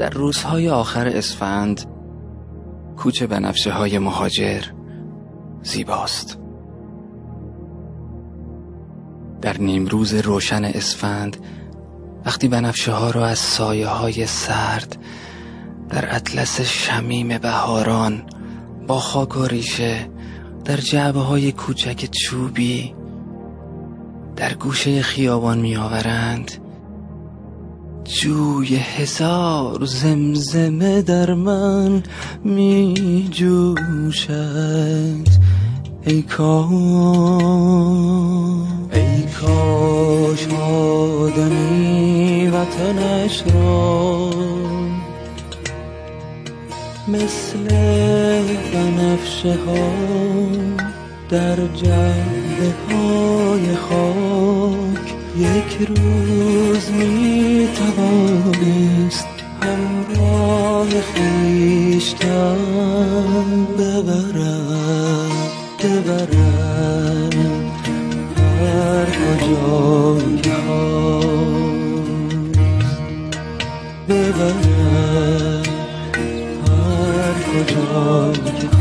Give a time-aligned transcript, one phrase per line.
[0.00, 1.84] در روزهای آخر اسفند
[2.96, 4.62] کوچه بنفشه های مهاجر
[5.62, 6.38] زیباست.
[9.42, 11.36] در نیمروز روشن اسفند
[12.26, 14.96] وقتی بنفشه ها را از سایه های سرد
[15.88, 18.22] در اطلس شمیم بهاران
[18.86, 20.10] با خاک و ریشه
[20.64, 22.94] در جعبه های کوچک چوبی
[24.36, 26.69] در گوشه خیابان می آورند
[28.12, 32.02] جوی هزار زمزمه در من
[32.44, 35.28] می جوشد
[36.06, 36.70] ای کاش
[38.92, 44.30] ای کاش آدمی وطنش را
[47.08, 47.68] مثل
[48.72, 49.92] بنفشه ها
[51.30, 54.89] در جعبه های خاک
[55.36, 59.26] یک روز می توانست
[59.62, 62.56] همراه خیشتن
[63.78, 65.30] ببرد
[65.84, 66.90] ببرد.
[68.60, 71.30] هر کجا که خواست
[74.08, 75.68] ببرد
[76.66, 78.79] هر کجا که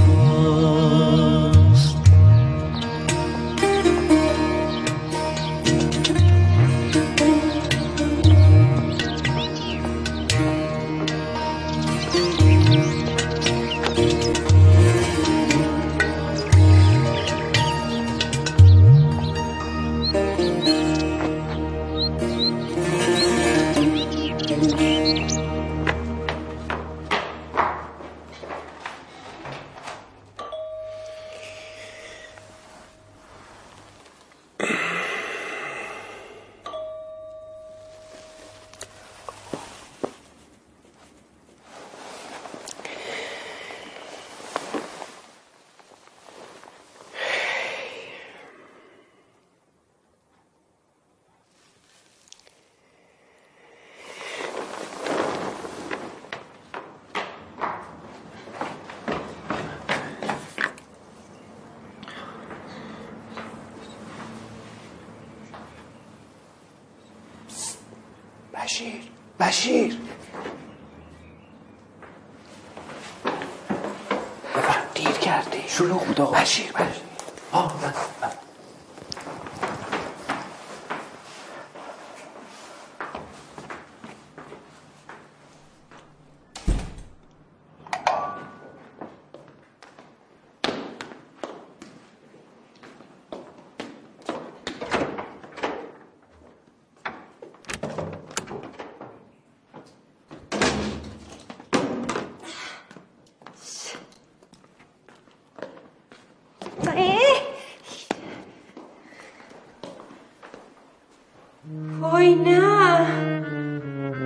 [112.30, 112.60] وای نه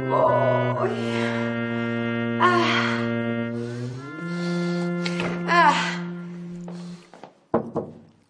[0.09, 1.23] وای
[2.41, 2.65] اه.
[5.49, 5.75] اه.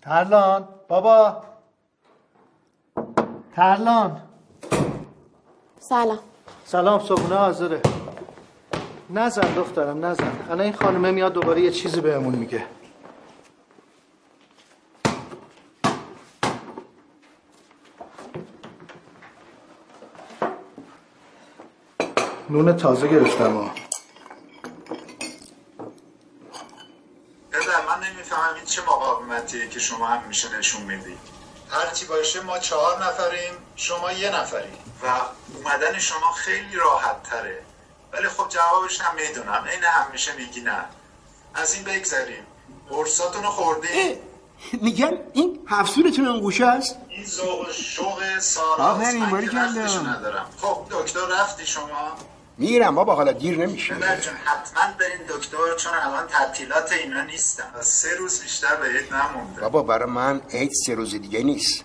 [0.01, 1.43] ترلان بابا
[3.55, 4.21] ترلان
[5.79, 6.19] سلام.
[6.65, 7.81] سلام صبحونه حاضره.
[9.09, 10.31] نزن دخترم نزن.
[10.49, 12.63] الان این خانمه میاد دوباره یه چیزی بهمون میگه.
[22.53, 23.71] نون تازه گرفتم ها.
[27.51, 31.17] پدر من نمی‌فهمم این چه مقاومتیه که شما هم میشه نشون می‌دید
[31.69, 35.07] هرچی باشه ما چهار نفریم شما یه نفری و
[35.55, 37.63] اومدن شما خیلی راحت تره.
[38.13, 39.63] ولی خب جوابش هم می‌دونم.
[39.71, 40.85] این همیشه میگی نه.
[41.55, 42.43] از این بگذریم.
[42.89, 44.17] قرصاتونو خوردی
[44.73, 49.47] میگن این هفسورتون اون گوشه است؟ این ذوق شوق سارا آفرین، باری.
[49.47, 52.17] ندارم؟ خب دکتر رفتی شما؟
[52.57, 53.93] میرم بابا حالا دیر نمیشه.
[53.95, 57.63] جون حتما برین دکتر چون الان تعطیلات اینا نیستن.
[57.81, 59.61] سه روز بیشتر به عید نمونده.
[59.61, 61.83] بابا برای من عید سه روز دیگه نیست.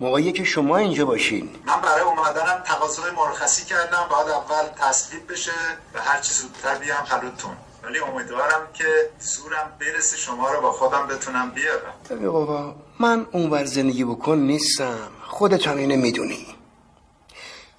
[0.00, 1.50] موقعی که شما اینجا باشین.
[1.66, 4.06] من برای اومدنم تقاضای مرخصی کردم.
[4.10, 5.52] باید اول تصویب بشه
[5.94, 7.56] و هرچی زودتر بیام خلوتون.
[7.82, 11.94] ولی امیدوارم که زورم برسه شما رو با خودم بتونم بیارم.
[12.10, 15.08] ببین بابا من اونور زندگی بکن نیستم.
[15.26, 16.46] خودت هم اینو می‌دونی.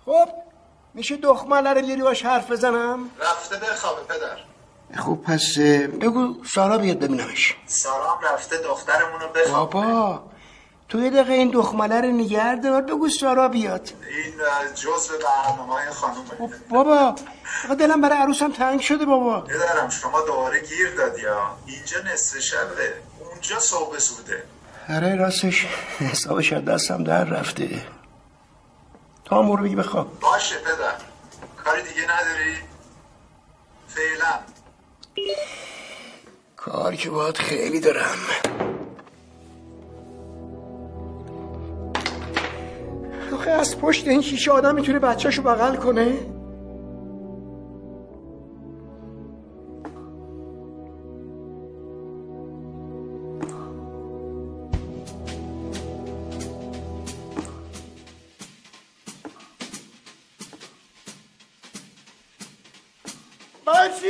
[0.05, 0.29] خب
[0.93, 4.37] میشه دخمله رو بیاری باش حرف بزنم؟ رفته بخوابه پدر.
[5.01, 5.57] خب پس
[6.01, 7.55] بگو سارا بیاد ببینمش.
[7.65, 9.69] سارام رفته دخترمون رو بخواب.
[9.69, 10.23] بابا
[10.89, 13.89] تو یه دقیقه این دخمله رو نگه دار بگو سارا بیاد.
[14.09, 14.33] این
[14.75, 16.55] جزء برنامه های خانومه.
[16.69, 17.15] بابا
[17.65, 19.41] آقا دلم برای عروسم تنگ شده بابا.
[19.41, 21.57] پدرم شما دوباره گیر دادی ها.
[21.65, 22.93] اینجا نصف شبه
[23.31, 24.43] اونجا صبح سوده
[24.89, 25.65] آره راستش
[25.99, 27.69] حسابش از دستم در رفته.
[29.31, 30.19] تا هم برو بگی بخواب.
[30.19, 30.95] باشه پدر.
[31.63, 32.55] کاری دیگه نداری؟
[33.87, 34.39] فعلا.
[36.57, 38.15] کار که باید خیلی دارم.
[43.33, 46.40] آخه از پشت این شیشه آدم می‌تونه بچهشو بغل کنه؟
[63.91, 64.07] بچی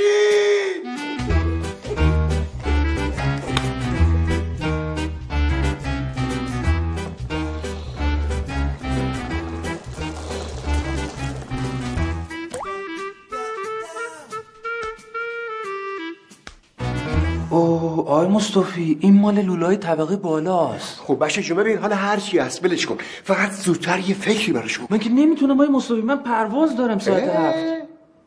[17.50, 21.00] اوه آقای مصطفی این مال لولای طبقه بالاست.
[21.00, 22.98] خب بچه جون ببین حالا هر چی هست ولش کن.
[23.24, 24.88] فقط زودتر یه فکری براش کن.
[24.90, 27.81] من که نمی‌تونم آقای مصطفی؟ من پرواز دارم ساعت هفت.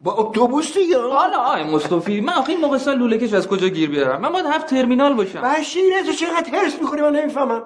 [0.05, 0.99] با اتوبوس دیگه.
[0.99, 2.21] حالا آقای مصطفی.
[2.21, 5.15] من آخه این موقع سال لوله کش از کجا گیر بیارم؟ من باید هفت ترمینال
[5.15, 5.41] باشم.
[5.41, 7.63] بشیر تو چقدر هرس می‌کنی من نمی‌فهمم.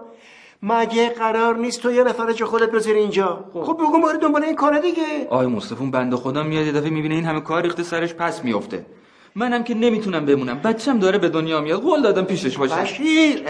[0.63, 3.77] مگه قرار نیست تو یه نفر جا خودت بذاری اینجا؟ خب.
[3.79, 5.27] بگو ما رو دنبال این کاره دیگه.
[5.31, 8.45] آقای مصطفی اون بنده خدا میاد یه دفعه می‌بینه این همه کار ریخته سرش پس
[8.45, 8.87] میفته
[9.35, 10.59] منم که نمی‌تونم بمونم.
[10.59, 11.83] بچم داره به دنیا میاد.
[11.83, 13.45] قول دادم پیشش باشم بشیر؟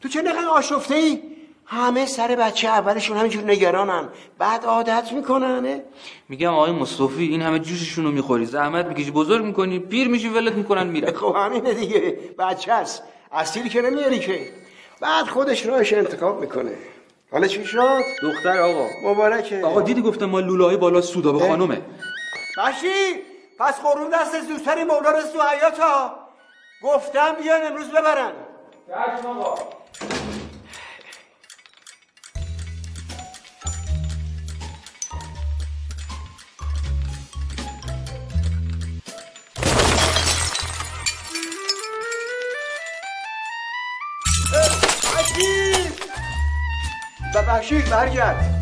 [0.00, 1.20] تو چه نقل آشفته ای
[1.66, 4.08] همه سر بچه اولشون همینجور نگرانن.
[4.38, 5.80] بعد عادت می‌کنن؟
[6.28, 8.46] میگم آقای مصطفی این همه جوششون رو می‌خوری.
[8.46, 9.10] زحمت می‌کشی.
[9.10, 9.78] بزرگ می‌کنی.
[9.78, 12.18] پیر میشی ولت می‌کنن میره خب همینه دیگه.
[12.38, 13.02] بچه هست
[13.32, 14.40] اصیل که نمیاری که.
[15.00, 16.72] بعد خودش راهش انتخاب می‌کنه.
[17.32, 18.86] حالا چی شد؟ دختر آقا.
[19.04, 19.64] مبارکه.
[19.64, 21.80] آقا دیدی گفتم ما لوله های بالا سودا به خانومه.
[22.58, 23.16] بشیر
[23.58, 26.16] پس قرون دست زودتر این مولا رسید تو حیات ها
[26.82, 28.32] گفتم بیان امروز ببرن.
[28.88, 30.43] بشیر
[47.34, 48.54] و بشیر برگرد.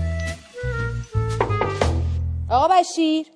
[2.50, 3.26] آقا بشیر.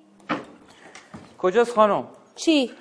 [1.37, 2.03] کجاست خانم؟
[2.35, 2.71] چی؟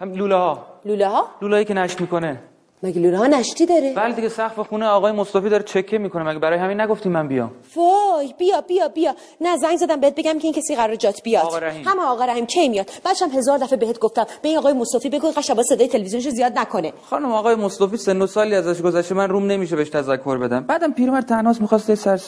[0.00, 0.66] هم لوله ها.
[0.84, 2.42] لوله ها؟ لوله که نشت می‌کنه.
[2.82, 6.22] مگه لوله ها نشتی داره؟ بله دیگه سقف خونه آقای مصطفی داره چکه می‌کنه.
[6.22, 9.14] مگه برای همین نگفتی من بیام؟ وای بیا بیا بیا.
[9.40, 11.44] نه زنگ زدم بهت بگم که این کسی قرار جات بیاد.
[11.44, 11.88] آقا رحیم.
[11.88, 14.26] همه آقا رحیم کی میاد؟ بچم هزار دفعه بهت گفتم.
[14.42, 16.92] به این آقای مصطفی بگو قشبا صدای تلویزیونشو زیاد نکنه.
[17.10, 19.14] خانم آقای مصطفی سن و سالی ازش گذشته.
[19.14, 20.60] من روم نمیشه بهش تذکر بدم.
[20.60, 22.20] بعدم پیرمرد تنهاست می‌خواست سر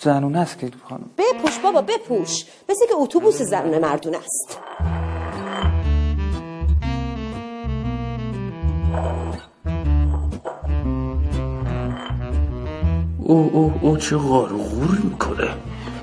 [0.00, 1.10] زنونه است که خانم.
[1.18, 2.44] بپوش بابا بپوش.
[2.68, 4.58] مثل که اتوبوس زنونه مردون است.
[13.28, 15.48] او او او چه غارغور می‌کنه؟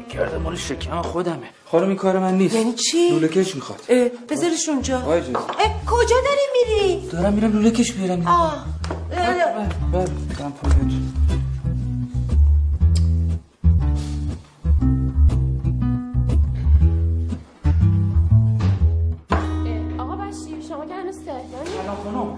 [0.10, 1.50] گرده مال شکم خودمه.
[1.66, 2.56] خانم این کار من نیست.
[2.56, 3.82] یعنی چی؟ لوله کش می‌خواد.
[3.90, 4.98] اه، بذارش اونجا.
[4.98, 5.06] اه،
[5.86, 8.66] کجا داری میری؟ دارم میرم لوله کش بیارم آه.
[20.88, 21.70] که هنوز تهرانی
[22.04, 22.38] خانم.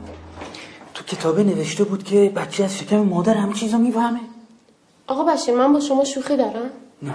[0.94, 4.20] تو کتابه نوشته بود که بچه از شکم مادر همه چیزا می‌فهمه.
[5.18, 6.70] آقا بشیر من با شما شوخی دارم.
[7.02, 7.14] نه.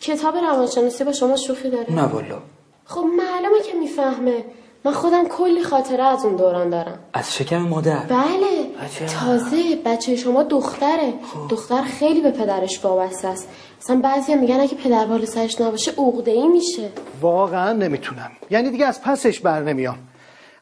[0.00, 2.38] کتاب روانشناسی با شما شوخی داره؟ نه والا.
[2.84, 4.44] خب معلومه که می‌فهمه.
[4.84, 6.98] من خودم کلی خاطره از اون دوران دارم.
[7.12, 7.98] از شکم مادر.
[7.98, 8.70] بله.
[8.84, 9.06] عجب.
[9.06, 11.14] تازه بچه شما دختره.
[11.50, 13.48] دختر خیلی به پدرش وابسته است.
[13.80, 16.90] اصلا بعضی میگن اگه پدر بالا سرش نباشه عقده ای میشه.
[17.20, 18.30] واقعا نمی‌تونم.
[18.50, 19.98] یعنی دیگه از پسش بر نمیام.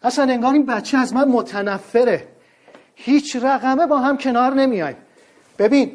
[0.02, 2.28] اصلا انگار این بچه از من متنفره.
[2.94, 4.96] هیچ رقمه با هم کنار نمیایم
[5.58, 5.92] ببین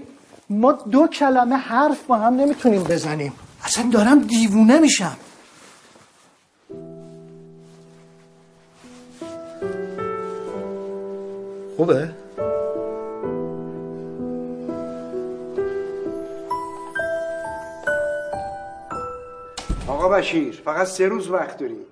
[0.51, 3.34] ما دو کلمه حرف با هم نمی‌تونیم بزنیم.
[3.63, 5.17] اصلا دارم دیوونه میشم.
[11.77, 12.10] خوبه؟
[19.88, 21.86] آقا بشیر فقط سه روز وقت داریم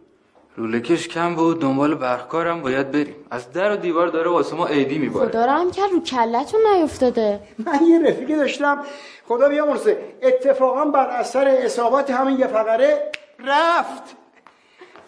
[0.58, 3.16] لوله کش کم بود دنبال برقکارم باید بریم.
[3.32, 5.30] از در و دیوار داره واسه ما عیدی میباره.
[5.30, 7.40] خدا رحم کرد رو کلتون نیفتاده.
[7.58, 8.84] من یه رفیقی داشتم.
[9.28, 9.98] خدا بیامرزه.
[10.22, 13.12] اتفاقا بر اثر اصابت همین یه فقره
[13.46, 14.04] رفت.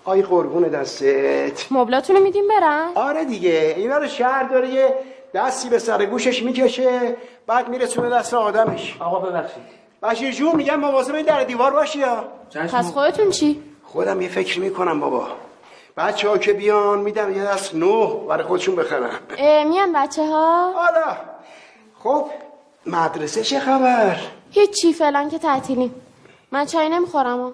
[0.06, 1.72] آی قربون دستت.
[1.72, 3.74] مبلاتونو میدیم برن آره دیگه.
[3.78, 4.96] اینا رو شهر داره یه
[5.34, 7.16] دستی به سر گوشش می‌کشه
[7.48, 8.98] بعد میرسونه دست آدمش.
[9.00, 9.64] آقا ببخشید.
[10.04, 14.60] بشیر جون میگم مواظب این در دیوار باشی یا؟ پس خودتون چی؟ خودم یه فکر
[14.60, 15.28] می‌کنم بابا.
[15.98, 19.10] بچه ها که بیان میدم یه دست نو برای خودشون بخرم
[19.70, 21.18] میان بچه ها؟ حالا
[22.00, 22.26] خب
[22.86, 24.16] مدرسه چه خبر؟
[24.52, 25.96] هیچی فعلا که تعطیلیم
[26.52, 27.54] من چای نمی‌خورم.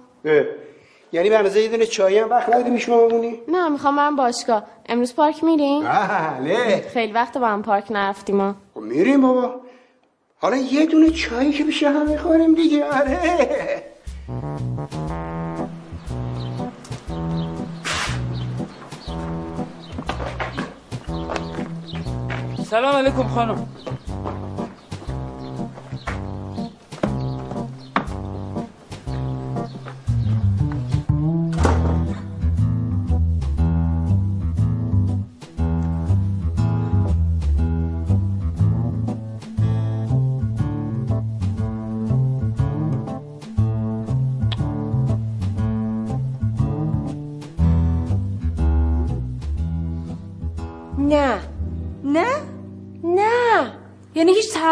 [1.12, 4.64] یعنی به اندازه یه دونه چایی هم وقت نداری شما بمونی؟ نه می‌خوام برم باشگاه.
[4.90, 6.88] امروز پارک میریم؟ بله.
[6.94, 8.56] خیلی وقت با هم پارک نرفتیم ها.
[8.74, 9.56] خب میریم بابا.
[10.40, 12.86] حالا یه دونه چایی که بشه هم می‌خوریم دیگه.
[12.86, 13.84] آره.
[22.70, 23.68] سلام علیکم خانم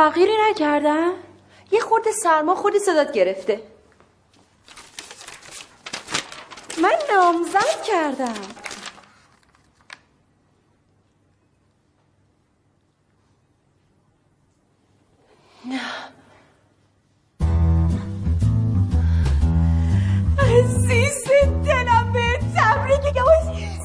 [0.05, 1.13] تغییری نکردم
[1.71, 3.61] یه خورده سرما خودی صدات گرفته.
[6.81, 8.33] من نامزد کردم.
[15.65, 15.81] نه
[20.39, 21.23] عزیز
[21.65, 23.15] دلم به تبریک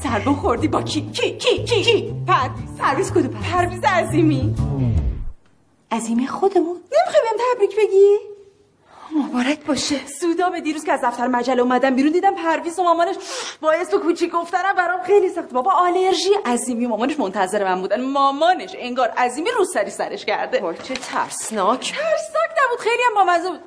[0.03, 4.55] سرما خوردی با کی؟ کی؟ کی؟ کی؟ کی؟ پرویز پرویز کدوم؟ پرویز عظیمی.
[5.91, 6.75] عظیمی خودمون.
[6.75, 8.17] نمی‌خوای بهم تبریک بگی؟
[9.15, 10.07] مبارک باشه.
[10.07, 13.15] سودا به دیروز که از دفتر مجله اومدم بیرون دیدم پرویز و مامانش
[13.61, 18.01] با اسم کوچیک گفتنم برام خیلی سخت بابا آلرژی عظیمی مامانش منتظر من بودن.
[18.01, 20.61] مامانش انگار عظیمی رو سری سرش کرده.
[20.61, 21.79] وای چه ترسناک.
[21.79, 22.79] ترسناک نبود.
[22.79, 23.61] خیلی هم بامزه بود.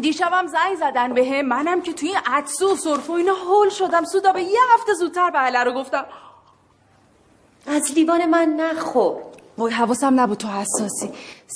[0.00, 1.46] دیشبم زنگ زدن به هم.
[1.46, 4.04] منم که توی این عدسه و سرفه و اینا هول شدم.
[4.04, 6.06] سودا به یه هفته زودتر بله رو گفتم.
[7.66, 9.27] از لیوان من نخور.
[9.58, 11.10] وای حواسم نبود تو حساسی.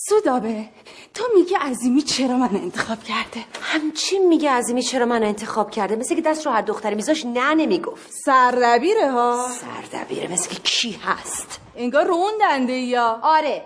[0.09, 0.68] سودابه
[1.14, 6.14] تو میگه عظیمی چرا من انتخاب کرده؟ همچین میگه عظیمی چرا من انتخاب کرده؟ مثل
[6.14, 8.11] که دست رو هر دختری میذاش نه نمی‌گفت.
[8.25, 9.49] سردبیره ها.
[9.61, 13.62] سردبیره مثل که کی هست؟ انگار روندنده یا آره.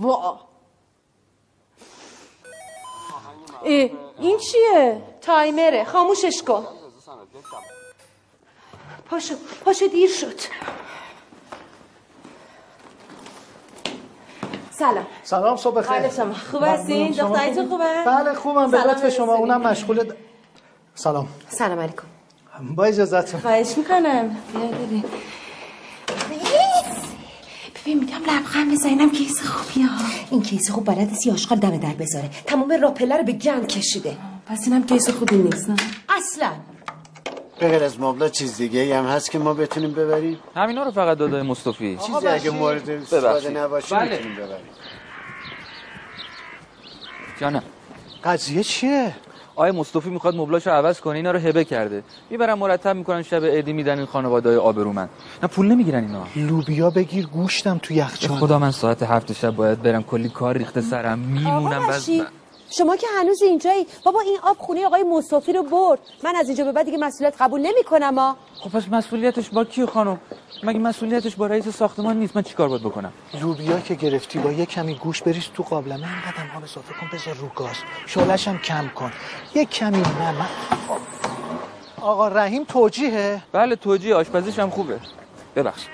[0.00, 0.40] وا.
[3.64, 6.66] اه، این چیه؟ تایمره خاموشش کن.
[9.10, 9.34] پاشو
[9.64, 10.40] پاشو دیر شد.
[14.78, 15.06] سلام.
[15.22, 15.98] سلام صبح بخیر.
[15.98, 18.70] بله شما خوب هستین؟ دخترتون خوبه؟ بله خوبم.
[18.70, 19.34] به لطف شما.
[19.34, 20.14] اونم مشغول د-
[20.94, 21.28] سلام.
[21.48, 22.02] سلام علیکم.
[22.74, 24.36] با اجازهتون خواهش می‌کنم.
[24.52, 25.04] بیا ببین.
[27.82, 27.98] ببین.
[27.98, 30.04] میگم لبخند بزنم کیس خوبی ها.
[30.30, 32.30] این کیسه خوب بلد است یه آشغال دم در بذاره.
[32.46, 34.16] تمام راپله رو به گند کشیده.
[34.46, 35.76] پس اینم کیس خوبی نیست نه؟
[36.16, 36.50] اصلا.
[37.58, 40.90] به غیر از مبلا چیز دیگه ای هم هست که ما بتونیم ببریم؟ همینا رو
[40.90, 41.98] فقط داده مصطفی.
[42.06, 43.50] چیزی اگه مورد استفاده.
[43.50, 44.10] نباشه بله.
[44.10, 44.66] می‌تونیم ببریم.
[47.40, 47.62] جانم.
[48.24, 49.14] قضیه چیه؟
[49.56, 52.02] آقای مصطفی می‌خواد مبلاشو عوض کنه اینا رو هبه کرده.
[52.30, 55.08] می‌برن مرتب می‌کنن شب عیدی میدن این خانواده های آبرومند.
[55.42, 56.26] نه پول نمی‌گیرن اینا.
[56.36, 58.38] لوبیا بگیر گوشتم تو یخچال.
[58.38, 62.10] خدا من ساعت هفت شب باید برم کلی کار ریخته سرم میمونم بس
[62.78, 65.98] شما که هنوز اینجایی بابا این آب خونه آقای مصطفی رو برد.
[66.24, 69.86] من از اینجا به بعد دیگه مسئولیت قبول نمی‌کنم ها خب پس مسئولیتش با کی
[69.86, 70.20] خانم؟
[70.62, 74.66] مگه مسئولیتش با رئیس ساختمان نیست؟ من چیکار باید بکنم؟ لوبیا که گرفتی با یه
[74.66, 75.94] کمی گوش بریز تو قابلمه.
[75.94, 77.76] اینقدر آب اضافه کن بذار رو گاز.
[78.06, 79.12] شعلش هم کم کن.
[79.54, 80.46] یه کمی نه من
[82.00, 84.14] آقا رحیم توجیهه؟ بله توجیه.
[84.14, 85.00] آشپزیش هم خوبه.
[85.56, 85.90] ببخشید.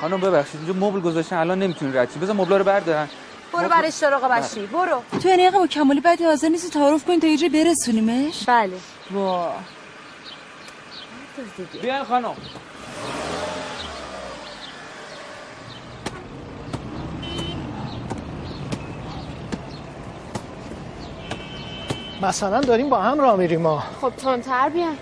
[0.00, 0.60] خانم ببخشید.
[0.60, 3.08] اینجا مبل گذاشتن الان نمی‌تونی رد چی بذار مبلا رو بردارن.
[3.56, 5.02] برو بر اشتراق بشی برو.
[5.22, 8.70] تو یعنی با کمالی بعدی حاضر نیستی تعارف کنی تا یه جای برسونیمش؟ بله.
[9.10, 9.52] وا.
[11.82, 12.36] بیاین خانم.
[22.22, 23.82] مثلا داریم با هم راه میریم ما.
[24.00, 24.96] خب تندتر بیان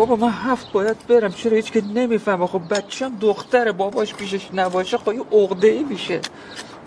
[0.00, 4.98] بابا من هفت باید برم چرا هیچ که نمی‌فهمه؟ خب بچم دختر باباش پیشش نباشه
[4.98, 6.20] خب یه عقده ای میشه.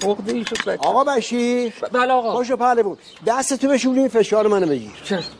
[0.03, 1.73] عقده ای شد بچه آقا بشیر.
[1.91, 2.33] بله آقا.
[2.33, 2.99] پاشو پهله بود.
[3.27, 4.91] دستتو بشون این فشار منو بگیر.
[5.03, 5.31] چشم.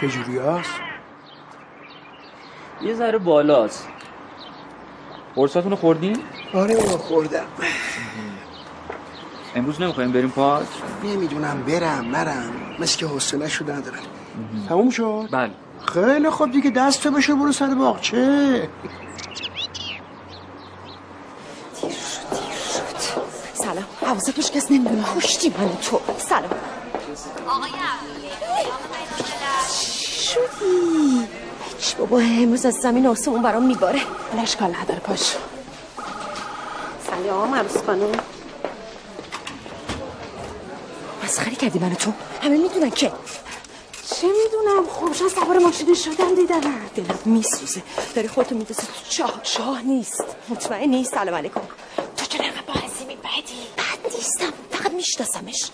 [0.00, 0.70] چجوری هست؟
[2.82, 3.88] یه ذره بالاست.
[5.36, 6.18] قرصاتون رو خوردین؟
[6.54, 7.46] آره بابا خوردم.
[9.54, 10.66] امروز نمی‌خوایم بریم پارک؟
[11.04, 13.98] نمی‌دونم برم نرم مثل که حوصله شده ندارن
[14.68, 15.50] تموم شد؟ بله.
[15.86, 18.68] خیلی خوب دیگه دست تو بشه برو سر باغچه
[23.54, 23.84] سلام.
[24.06, 25.02] حواست باش کس نمی‌دونه.
[25.02, 26.00] خوشتی من تو.
[26.18, 26.50] سلام.
[30.20, 31.28] شدی؟
[31.78, 34.00] هیچ بابا امروز از زمین آسمون برام میباره.
[34.30, 35.36] حالا اشکال نداره پاش
[37.10, 38.12] سلام عروس خانم.
[41.24, 42.12] مسخری کردی منو تو.
[42.42, 43.12] همه می‌دونن که
[44.10, 46.60] چه می‌دونم؟ خب شاید سوار ماشین شدن دیدن.
[46.96, 47.82] دلم میسوزه.
[48.14, 49.42] داری خودتو میدوزه تو چاه.
[49.42, 50.24] چاه نیست.
[50.48, 51.14] مطمئن نیست.
[51.14, 51.60] سلام علیکم.
[52.16, 54.52] تو چرا انقدر با عظیمی بدی؟ بد نیستم.
[54.70, 55.70] فقط میشناسمش.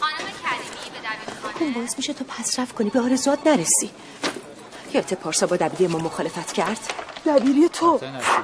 [0.00, 2.90] خانم کریمی به دبیرخانه اون باعث میشه تو پس رفت کنی.
[2.90, 3.90] به آرزوات نرسی.
[4.94, 6.92] یادت پارسا با دبیری ما مخالفت کرد؟
[7.26, 8.00] دبیری تو.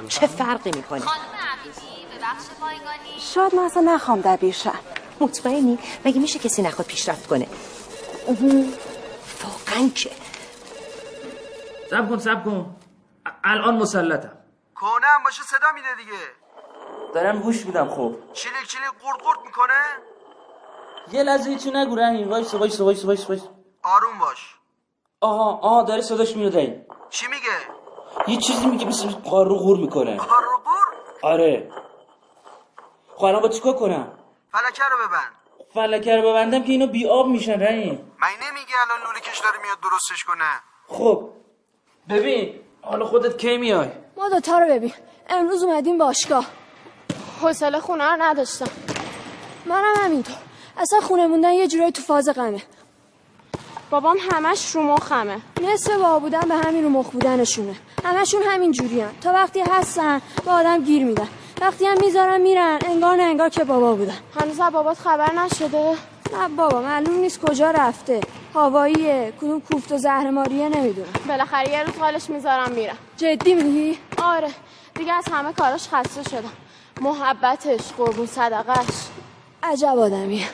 [0.07, 3.19] چه فرقی می‌کنه؟ خانم عبیدی به بخش بایگانی.
[3.33, 4.79] شاید من اصلا نخوام دبیر شم.
[5.21, 7.47] مطمئنی؟ مگه میشه کسی نخواد پیشرفت کنه؟
[9.43, 10.11] واقعا که.
[11.89, 12.75] صبر کن صبر کن.
[13.43, 14.37] الان مسلطم.
[14.75, 16.19] کنم باشه صدا میده دیگه.
[17.13, 18.15] دارم گوش میدم خب.
[18.33, 19.73] چیلیک چیلیک قرد قرد می‌کنه؟
[21.11, 22.29] یه لحظه هیچی نگو رحیم.
[22.29, 23.41] وایس وایس وایس وایس وایس
[23.83, 24.55] آروم باش.
[25.21, 27.57] آها آها داره صداش میاد این چی میگه؟
[28.27, 30.17] یه چیزی میگه مثل قارو غور می‌کنه.
[30.17, 31.71] قرد قرد آره.
[33.15, 34.18] خب الان با چیکار کنم؟
[34.51, 35.31] فلکه رو ببند.
[35.73, 38.11] فلکه رو ببندم که اینو بی آب میشن رحیم.
[38.19, 40.45] من نمیگه الان لوله کش داره میاد درستش کنه؟
[40.87, 41.29] خب
[42.09, 44.93] ببین حالا خودت کی میای؟ ما دوتا رو ببین.
[45.29, 46.45] امروز اومدیم باشگاه.
[47.41, 48.69] حوصله خونه رو نداشتم.
[49.65, 50.35] منم همینطور.
[50.77, 52.61] اصلا خونه موندن یه جورایی تو فاز غمه.
[53.89, 57.75] بابام همش رو مخمه نصف بابا بودن به همین رو مخ بودنشونه.
[58.05, 61.27] همشون همین جوری تا وقتی هستن به آدم گیر میدن.
[61.61, 64.17] وقتی هم می‌ذارن میرن انگار نه انگار که بابا بودن.
[64.41, 65.91] هنوز بابات خبر نشده؟
[66.33, 68.21] نه بابا معلوم نیست کجا رفته.
[68.55, 71.09] هواییه کدوم کوفت و زهرماریه نمی‌دونم.
[71.27, 74.47] بالاخره یه روز حالش می‌ذارم میرم جدی میگی؟ آره
[74.95, 76.51] دیگه از همه کاراش خسته شدم.
[77.01, 79.07] محبتش قربون صدقش
[79.63, 80.47] عجب آدمیه.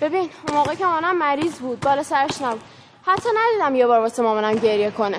[0.00, 2.62] ببین اون موقع که مامانم مریض بود بالا سرش نبود.
[3.06, 5.18] حتی ندیدم یه بار واسه مامانم گریه کنه.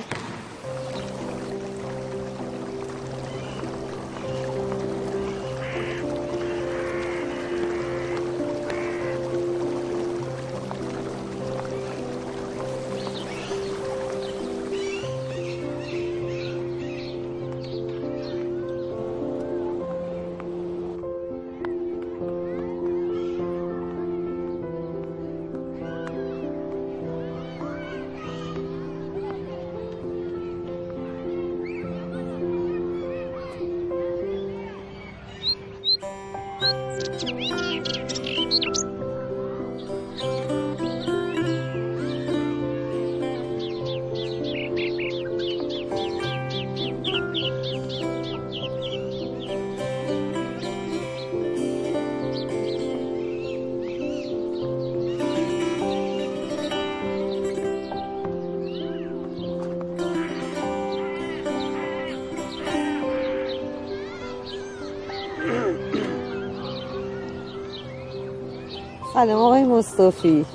[69.81, 70.45] مصطفی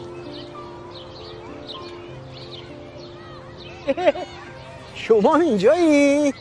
[4.94, 6.34] شما اینجایی؟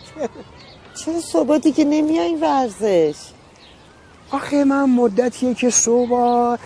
[0.95, 3.15] چرا صبح دیگه نمیای ورزش؟
[4.31, 6.57] آخه من مدتیه که صبح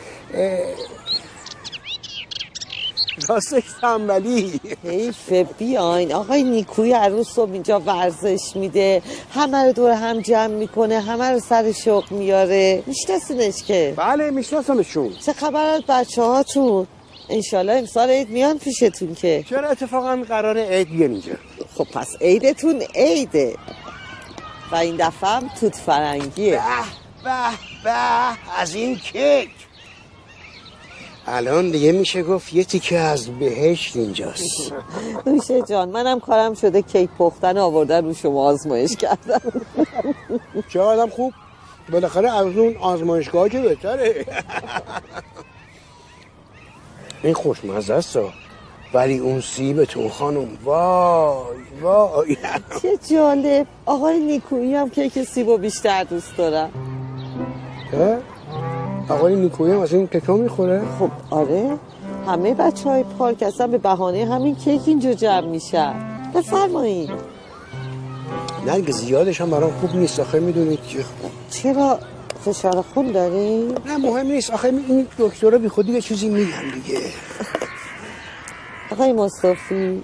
[3.21, 4.59] اه، راستش تنبلی.
[4.83, 6.13] حیف بیاین.
[6.13, 9.01] آقای نیکوی هر روز صبح اینجا ورزش میده.
[9.33, 10.99] همه رو دور هم جمع می‌کنه.
[10.99, 12.83] همه رو سر شوق میاره.
[12.85, 15.13] میشناسینش که؟ بله میشناسمشون.
[15.25, 16.87] چه خبر از بچه هاتون
[17.29, 19.43] انشالله امسال عید میان پیشتون که.
[19.49, 21.33] چرا اتفاقا قرار عید بیان اینجا؟
[21.75, 23.55] خب پس عیدتون عیده.
[24.71, 26.51] و این دفعه هم توت فرنگیه.
[26.51, 26.61] به
[27.23, 27.31] به
[27.83, 29.49] به از این کیک
[31.27, 34.73] الان دیگه میشه گفت یه تیکه از بهشت اینجاست.
[35.25, 39.41] نوشه جان منم کارم شده کیک پختن آوردن رو شما آزمایش کردم
[40.73, 41.33] چه آدم خوب؟
[41.91, 44.25] بالاخره از اون آزمایشگاه که بهتره.
[47.23, 48.17] این خوشمزه است.
[48.93, 52.37] ولی اون سیبتون خانم وای وای.
[52.81, 53.67] چه جالب.
[53.85, 56.71] آقای نیکویی هم کیک سیبو بیشتر دوست دارم؟
[59.09, 61.77] آقای نیکویی از این کیکا می‌خوره؟ خب آره.
[62.27, 65.93] همه بچه های پارک اصلا به بهانه همین کیک اینجا جمع میشن.
[66.35, 67.09] بفرمایید.
[68.75, 70.99] دیگه زیادش هم برام خوب نیست آخه می‌دونید که
[71.49, 71.99] چرا
[72.45, 74.51] فشار خون داری؟ نه مهم نیست.
[74.51, 76.99] آخه این دکترها بی خودی یه چیزی میگن دیگه.
[78.91, 80.03] آقای مصطفی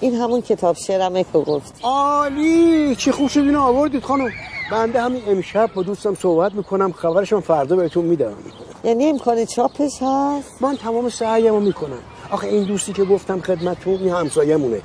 [0.00, 2.96] این همون کتاب شعرمه که گفت عالی!
[2.96, 4.30] چه خوب شد اینو آوردید خانم.
[4.72, 6.92] بنده همین امشب با دوستم صحبت می‌کنم.
[6.92, 8.34] خبرشم فردا بهتون میدم.
[8.84, 11.98] یعنی امکان چاپش هست؟ من تمام سعیمو می‌کنم.
[12.30, 14.80] آخه این دوستی که گفتم خدمتتون این همسایه‌مونه.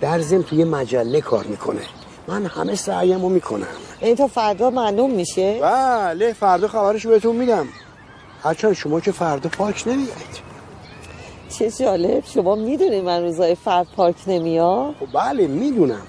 [0.00, 1.80] در ضمن توی مجله کار می‌کنه.
[2.28, 3.66] من همه سعیمو می‌کنم.
[4.00, 7.68] این تا فردا معلوم میشه؟ بله فردا خبرش بهتون میدم.
[8.42, 10.08] هرچند شما که فردا پاک نمیاد
[11.48, 12.22] چه جالب.
[12.26, 16.02] شما می‌دونی من روزای فرد پارک نمیام؟ خب بله می‌دونم.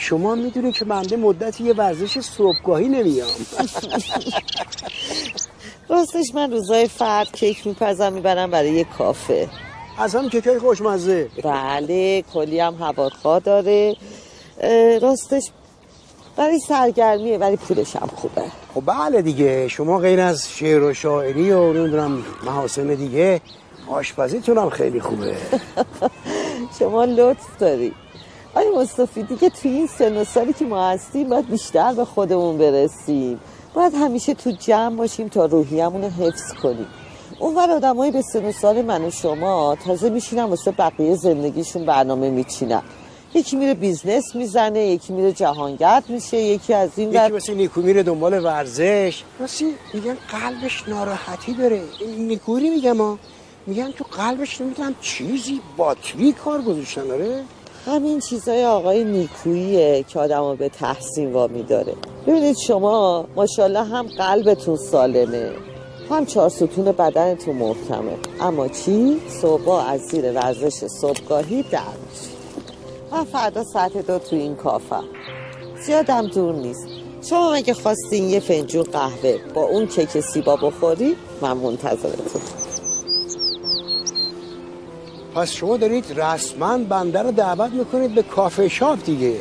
[0.00, 3.28] شما می‌دونی که بنده مدتی یه ورزش صبحگاهی نمیام.
[5.88, 9.48] راستش من روزای فرد کیک میپزم می‌برم برای یه کافه.
[9.98, 11.28] از هم کیکای خوشمزه.
[11.44, 13.96] بله کلی هم هوادخواه داره.
[15.02, 15.42] راستش
[16.36, 18.42] برای سرگرمیه ولی پولش هم خوبه.
[18.74, 23.40] خب بله دیگه شما غیر از شعر و شاعری و نمی‌دونم محاسن دیگه
[23.88, 25.36] آشپزیتون هم خیلی خوبه.
[26.78, 27.92] شما لطف داری.
[28.54, 32.58] آیا مصطفی دیگه توی این سن و سالی که ما هستیم باید بیشتر به خودمون
[32.58, 33.40] برسیم.
[33.74, 36.86] باید همیشه تو جمع باشیم تا روحیمون رو حفظ کنیم.
[37.38, 41.86] اون ور آدمایی به سن و سال من و شما تازه میشینن واسه بقیه زندگیشون
[41.86, 42.82] برنامه میچینن.
[43.34, 48.02] یکی میره business می‌زنه یکی میره جهانگرد میشه یکی از این یکی مثل نیکو میره
[48.02, 49.22] دنبال ورزش.
[49.40, 51.82] مثل میگن قلبش ناراحتی داره.
[52.18, 53.18] نیکویی رو میگم ها.
[53.66, 57.44] میگن تو قلبش نمی‌دونم چیزی باتری کار گذاشتن داره
[57.88, 61.94] همین چیزای آقای نیکوییه که آدم به تحسین وامی داره.
[62.26, 65.50] ببینید شما ماشاءالله هم قلبتون سالمه.
[66.10, 68.16] هم چهار ستون بدنتون محکمه.
[68.40, 71.80] اما چی؟ صبح از زیر ورزش صبحگاهی در
[73.12, 75.04] من فردا ساعت دو تو این کافم
[75.86, 76.86] زیادم دور نیست.
[77.28, 82.67] شما اگه خواستین یه فنجون قهوه با اون کیک سیبا بخوری؟ من منتظرتون.
[85.34, 89.36] پس شما دارید رسما بنده رو دعوت می‌کنید به کافه شاپ دیگه.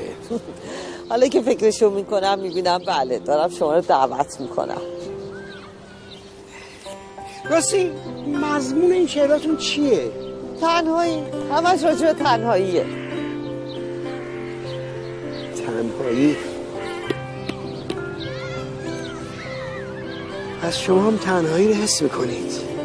[1.09, 4.81] حالا که فکرشو می‌کنم می‌بینم بله دارم شما رو دعوت می‌کنم.
[7.49, 7.91] راستی
[8.41, 10.11] مضمون این شعراتون چیه؟
[10.61, 11.23] تنهایی.
[11.51, 12.85] همش راجع به تنهاییه.
[15.65, 16.37] تنهایی؟
[20.61, 22.76] پس شما هم تنهایی رو حس می‌کنید.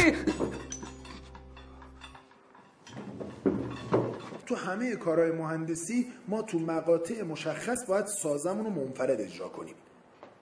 [4.46, 9.74] تو همه کارهای مهندسی ما تو مقاطع مشخص باید سازمون رو منفرد اجرا کنیم.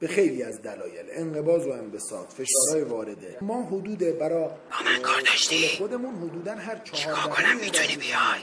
[0.01, 3.37] به خیلی از دلایل انقباض و انبساط فشارهای وارده.
[3.41, 8.41] ما حدود برا با من کار داشتی؟ خودمون حدودا هر چهار چیکار کنم؟ می‌تونی بیای؟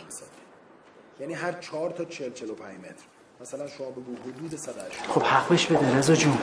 [1.20, 3.04] یعنی هر چهار تا چل چل و پنج متر.
[3.42, 6.38] مثلا شما بگو حدود 180 خب حق بهش بده رضا جون.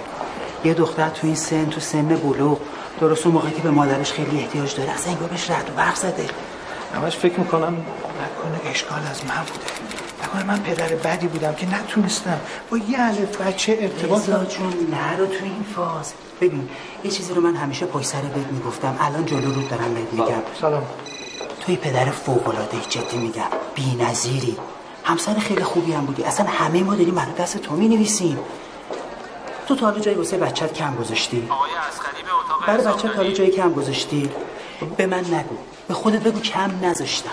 [0.65, 2.61] یه دختر تو این سن تو سن بلوغ.
[3.03, 5.95] درست اون موقعی که به مادرش خیلی احتیاج داره اصلا انگار بهش رد و برق
[5.95, 6.27] زده.
[6.95, 7.77] همش فکر می‌کنم
[8.23, 9.65] نکنه اشکال از من بوده.
[10.25, 15.27] نکنه من پدر بدی بودم که نتونستم با یه الف بچه ارتباط رضا جون نرو
[15.27, 16.12] تو این فاز.
[16.41, 16.69] ببین
[17.05, 18.97] یه چیزی رو من همیشه پای سر بهت می‌گفتم.
[19.01, 20.43] الان جلو رو دارم بهت میگم.
[20.61, 20.83] سلام.
[21.61, 23.43] توی پدر فوق العاده جدی میگم.
[23.75, 24.57] بی‌نظیری.
[25.05, 26.25] همسر خیلی خوبی هم بودی.
[26.25, 28.38] اصلا همه ما داریم برای دست تو می‌نویسیم.
[29.69, 31.49] تو تا حالا جایی واسه بچت کم گذاشتی.
[32.66, 34.31] برای بچه تا جایی کم گذاشتی؟
[34.96, 35.57] به من نگو.
[35.88, 37.31] به خودت بگو کم نذاشتم.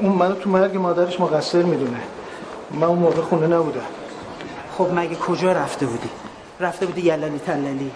[0.00, 2.00] اون منو تو مرگ مادرش مقصر می‌دونه.
[2.70, 3.86] من اون موقع خونه نبودم.
[4.78, 6.08] خب مگه کجا رفته بودی؟
[6.60, 7.90] رفته بودی یللی تللی؟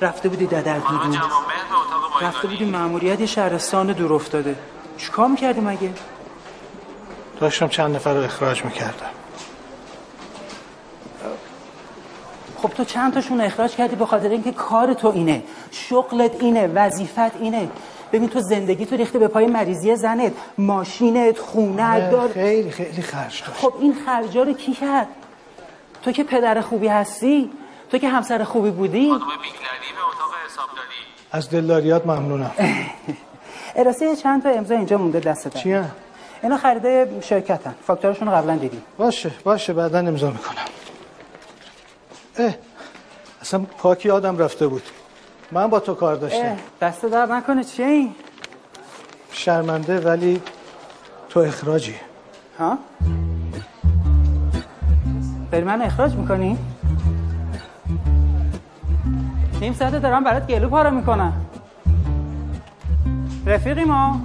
[0.00, 1.18] رفته بودی ددر دودو
[2.20, 4.56] رفته بودی مأموریت یه شهرستان دور افتاده.
[4.98, 5.92] چیکار می‌کردی مگه
[7.40, 9.10] داشتم چند نفر رو اخراج می‌کردم.
[12.62, 17.36] خب تو چند تاشون اخراج کردی به خاطر اینکه کار تو اینه شغلت اینه وظیفت
[17.40, 17.68] اینه.
[18.12, 23.42] ببین تو زندگی تو ریخته به پای مریضی زنت ماشینت خونه دار خیلی خیلی خرج
[23.42, 23.44] داشت.
[23.44, 25.08] خب این خرجا رو کی کرد؟
[26.02, 27.50] تو که پدر خوبی هستی؟
[27.90, 29.12] تو که همسر خوبی بودی؟
[31.32, 32.50] از دلداریات ممنونم.
[33.76, 35.90] اراسه چند تا امضا اینجا مونده دستت چی هم؟
[36.42, 37.74] اینا خریده شرکتن.
[37.86, 40.79] فاکتورشون رو قبلا دیدی باشه باشه بعدا امضا می‌کنم.
[42.40, 42.54] اه
[43.40, 44.82] اصلا پاکی یادم رفته بود.
[45.52, 46.56] من با تو کار داشتم.
[46.80, 48.14] دست در نکنه چیه این؟
[49.32, 50.42] شرمنده ولی
[51.28, 51.94] تو اخراجی.
[52.58, 52.78] ها؟
[55.52, 56.58] داری من اخراج می‌کنی؟
[59.60, 61.32] نیم ساعته دارم برات گلو پاره می‌کنم.
[63.46, 64.20] رفیقی ما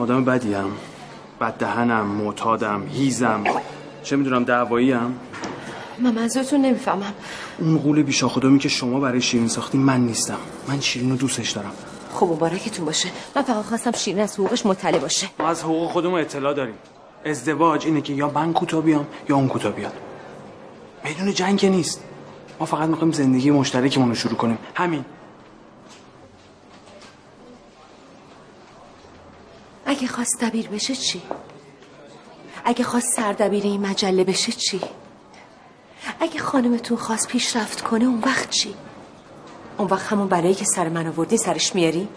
[0.00, 0.72] آدم بدیم.
[1.40, 3.44] بد دهنم معتادم هیزم.
[4.02, 5.20] چه می‌دونم دعواییم.
[5.98, 7.14] من منظورتون نمی‌فهمم.
[7.58, 10.38] اون قول بیشا خدامی که شما برای شیرین ساختی من نیستم.
[10.68, 11.72] من شیرین رو دوستش دارم.
[12.14, 13.08] خب مبارکتون باشه.
[13.36, 15.26] من فقط خواستم شیرین از حقوقش مطلع باشه.
[15.38, 16.74] ما از حقوق خودمون اطلاع داریم.
[17.26, 19.92] ازدواج اینه که یا من کوتا بیام یا اون کوتا بیاد.
[21.04, 22.00] میدون جنگ که نیست.
[22.60, 24.58] ما فقط می‌خوایم زندگی مشترکمون رو شروع کنیم.
[24.74, 25.04] همین.
[30.00, 31.22] اگه خواست دبیر بشه چی؟
[32.64, 34.80] اگه خواست سردبیر این مجله بشه چی؟
[36.20, 38.74] اگه خانمتون خواست پیشرفت کنه اون وقت چی؟
[39.78, 42.08] اون وقت همون بلایی که سر من آوردی سرش میاری؟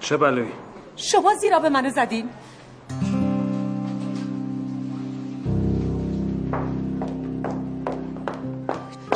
[0.00, 0.52] چه بلایی
[0.96, 2.28] شما زیرا به منو زدین؟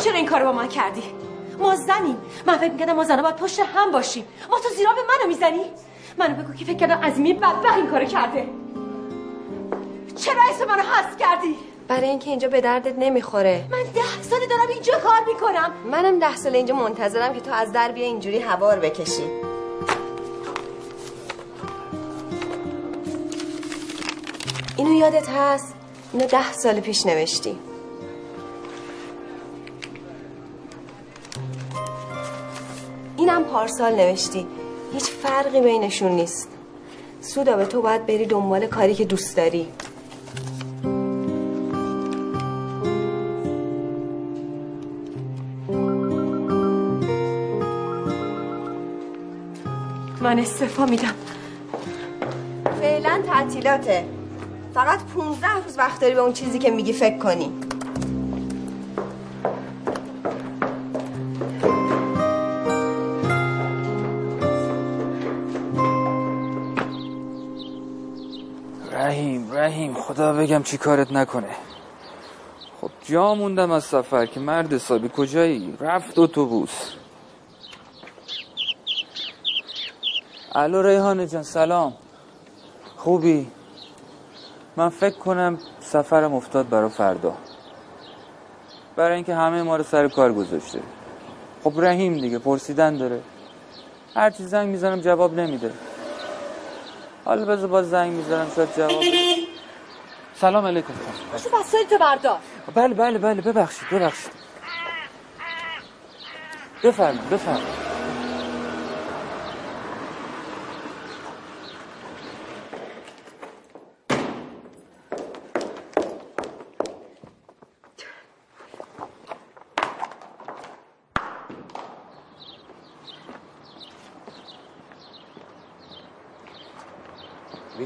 [0.05, 1.03] چرا این کارو با من کردی؟
[1.59, 5.01] ما زنیم من فکر می‌کردم ما زنها باید پشت هم باشیم ما تو زیرا به
[5.09, 5.65] منو می‌زنی؟
[6.21, 8.47] منو بگو که فکر کردم عظیمی بدبخ این کارو کرده.
[10.17, 11.57] چرا اسم منو حذف کردی؟
[11.89, 13.65] برای اینکه اینجا به دردت نمی‌خوره.
[13.71, 15.73] من ده ساله دارم اینجا کار می‌کنم.
[15.91, 19.23] منم ده سال اینجا منتظرم که تو از در بیا اینجوری هوار بکشی.
[24.77, 25.75] اینو یادت هست؟
[26.13, 27.59] اینو ده سال پیش نوشتی.
[33.17, 34.47] اینم پارسال نوشتی.
[34.93, 36.49] هیچ فرقی بینشون نیست.
[37.21, 39.69] سودا به تو باید بری دنبال کاری که دوست داری.
[50.21, 51.15] من استعفا میدم.
[52.81, 54.05] فعلا تعطیلاته.
[54.75, 57.70] فقط 15 روز وقت داری به اون چیزی که میگی فکر کنی.
[69.11, 71.55] رحیم رحیم خدا بگم چی کارت نکنه.
[72.81, 76.93] خب جا موندم از سفر که مرد حسابی کجایی؟ رفت اتوبوس.
[80.53, 81.95] الو ریحانه جان سلام.
[82.97, 83.51] خوبی؟
[84.77, 87.35] من فکر کنم سفرم افتاد برا فردا.
[88.97, 90.81] برای اینکه همه ما رو سر کار گذاشته.
[91.65, 93.21] خب رحیم دیگه پرسیدن داره.
[94.15, 95.73] هر چی زنگ می‌زنم جواب نمیده.
[97.25, 99.05] حالا بذار باز زنگ می‌زنم شاید جواب.
[100.35, 100.95] سلام علیکم.
[101.33, 102.39] باشو وسایل تو بردار.
[102.75, 104.33] بله بله بله ببخشید ببخشید.
[106.85, 107.80] بفرمایید بفرمایید.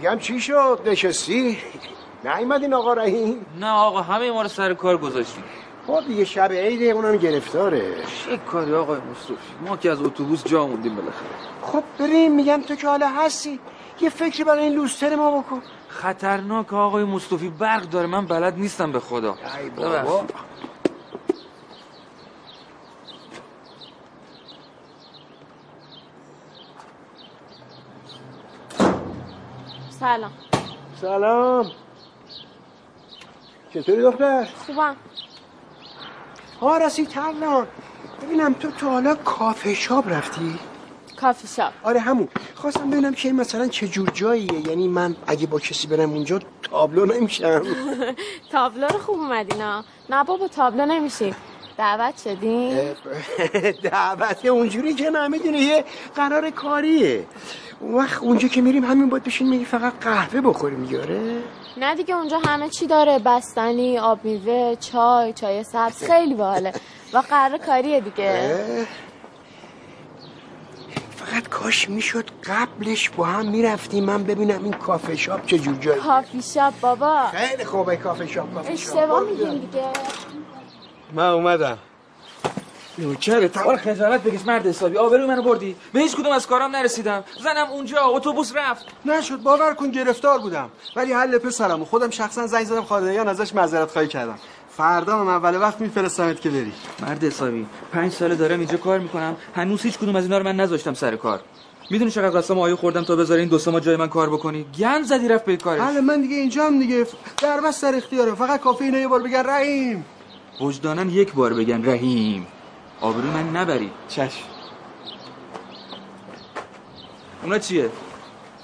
[0.05, 1.59] میگم چی شد؟ نشستی؟
[2.25, 5.45] نیومدین آقا رحیم؟ نه آقا همه ما رو سر کار گذاشتیم.
[5.87, 7.95] خب دیگه شب عیده اونم گرفتاره.
[8.25, 9.35] چه کاری آقای مصطفی؟
[9.67, 11.27] ما که از اتوبوس جا موندیم بالاخره.
[11.63, 13.61] خب بریم میگم تو که حالا هستی.
[14.01, 15.63] یه فکری برای این لوستر ما بکن.
[15.89, 18.07] خطرناک آقای مصطفی برق داره.
[18.07, 19.35] من بلد نیستم به خدا.
[19.63, 20.25] ای بابا.
[30.05, 30.33] سلام.
[31.01, 31.71] سلام.
[33.75, 34.97] چطوری دختر؟ خوبم.
[36.61, 37.67] ها رسید ترلان
[38.23, 40.59] ببینم تو تو حالا کافه شاب رفتی؟
[41.21, 41.73] کافی شاپ.
[41.83, 42.29] آره همون.
[42.55, 44.69] خواستم ببینم که مثلا چه جور جاییه.
[44.69, 47.63] یعنی من اگه با کسی برم اونجا تابلو نمیشم.
[48.53, 51.35] تابلو رو خوب اومدینا نه بابا تابلو نمیشی
[51.79, 52.81] دعوت شدین؟
[53.83, 54.45] دعوت.
[54.45, 55.85] اونجوری که نه یه
[56.17, 57.27] قرار کاریه.
[57.81, 61.01] اون وقت اونجا که میریم همین باید بشین میگی فقط قهوه بخوریم دیگه
[61.77, 63.19] نه دیگه اونجا همه چی داره.
[63.19, 66.73] بستنی آب میوه چای چای سبز خیلی باحاله.
[67.13, 68.87] و قرار کاریه دیگه.
[71.17, 74.05] فقط کاش می‌شد قبلش با هم می‌رفتیم.
[74.05, 77.27] من ببینم این کافه شاپ چه جور جایی کافی شاپ بابا.
[77.27, 78.97] خیلی خوبه کافه شاپ کافه شاپ.
[78.97, 79.85] اشتباه میگیم دیگه.
[81.13, 81.79] من اومدم.
[82.99, 84.97] نوکرت آره خجالت بکش مرد حسابی.
[84.97, 85.77] آبروی منو بردی.
[85.93, 87.25] به هیچ کدوم از کارام نرسیدم.
[87.45, 88.87] زنم اونجا اتوبوس رفت.
[89.05, 90.71] نشد باور کن گرفتار بودم.
[90.97, 94.39] ولی حل پسرم و خودم شخصا زنگ زدم خانوادگیان ازش معذرت خواهی کردم.
[94.77, 96.73] فردا هم اول وقت میفرستمت که بری.
[97.01, 99.37] مرد حسابی پنج ساله دارم اینجا کار می‌کنم.
[99.57, 101.41] هنوز هیچ کدوم از اینا رو من نذاشتم سر کار.
[101.91, 104.67] می‌دونی چقدر قسم آیو خوردم تا بذاری این دو سه ماه جای من کار بکنی؟
[104.79, 105.81] گند زدی رفت به کارش.
[105.81, 107.07] حالا من دیگه اینجا هم دیگه.
[107.43, 108.35] در بس در اختیاره.
[108.35, 110.05] فقط کافه اینو یه بار بگن رحیم.
[110.61, 112.47] وجدانن یک بار بگن رحیم.
[113.01, 113.91] آبروی من نبری.
[114.09, 114.45] چشم.
[117.43, 117.91] اونا چیه؟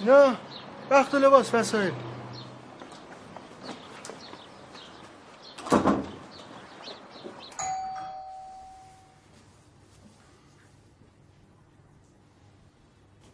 [0.07, 0.37] نه
[0.90, 1.92] وقت و لباس وسایل.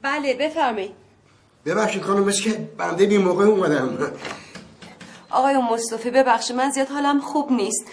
[0.03, 0.95] بله بفرمایید.
[1.67, 3.99] ببخشید خانم بس که بنده بی موقع اومدم.
[5.37, 7.85] آقای مصطفی ببخشید من زیاد حالم خوب نیست.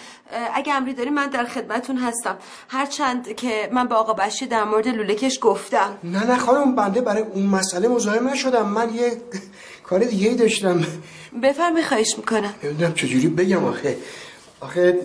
[0.54, 2.38] اگه امری داری من در خدمتون هستم.
[2.68, 5.98] هرچند که من به آقا بشیر در مورد لولکش گفتم.
[6.04, 8.66] نه نه خانم بنده برای اون مسئله مزاحم نشدم.
[8.70, 9.22] من یه
[9.84, 10.86] کار دیگه ای داشتم.
[11.44, 12.54] بفرمی خواهش می‌کنم.
[12.64, 13.98] نمی‌دونم چجوری بگم آخه
[14.62, 15.00] آخه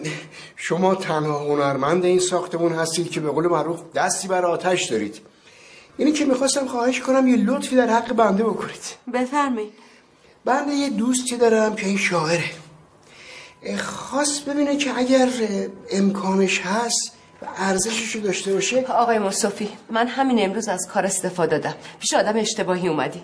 [0.57, 5.17] شما تنها هنرمند این ساختمون هستید که به قول معروف دستی بر آتش دارید.
[5.97, 8.85] اینی که می‌خواستم خواهش کنم یه لطفی در حق بنده بکنید.
[9.15, 9.73] بفرمی
[10.49, 12.51] بنده یه دوستی دارم که این شاعره.
[13.79, 15.29] خواست ببینه که اگر
[15.91, 18.81] امکانش هست و ارزشش رو داشته باشه.
[18.81, 21.75] آقای مصطفی من همین امروز از کار استفاده دادم.
[22.01, 23.23] پیش آدم اشتباهی اومدی.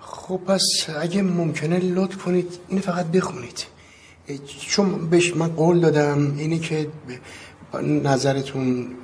[0.00, 0.62] خب پس
[1.00, 3.64] اگه ممکنه لطف کنید اینو فقط بخونید.
[4.60, 6.88] چون بهش من قول دادم اینی که
[7.72, 8.94] ب- نظرتون.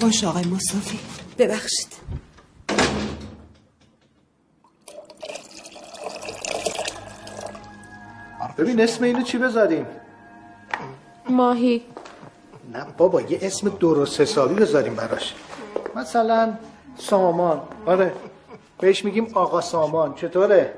[0.00, 0.98] باشه آقای مصطفی.
[1.38, 1.92] ببخشید.
[8.58, 9.86] ببین اسم اینو چی بذاریم؟
[11.28, 11.82] ماهی.
[12.72, 15.34] نه بابا یه اسم درست حسابی بذاریم براش.
[15.96, 16.52] مثلا
[16.98, 17.62] سامان.
[17.86, 18.12] آره
[18.80, 20.14] بهش میگیم آقا سامان.
[20.14, 20.74] چطوره؟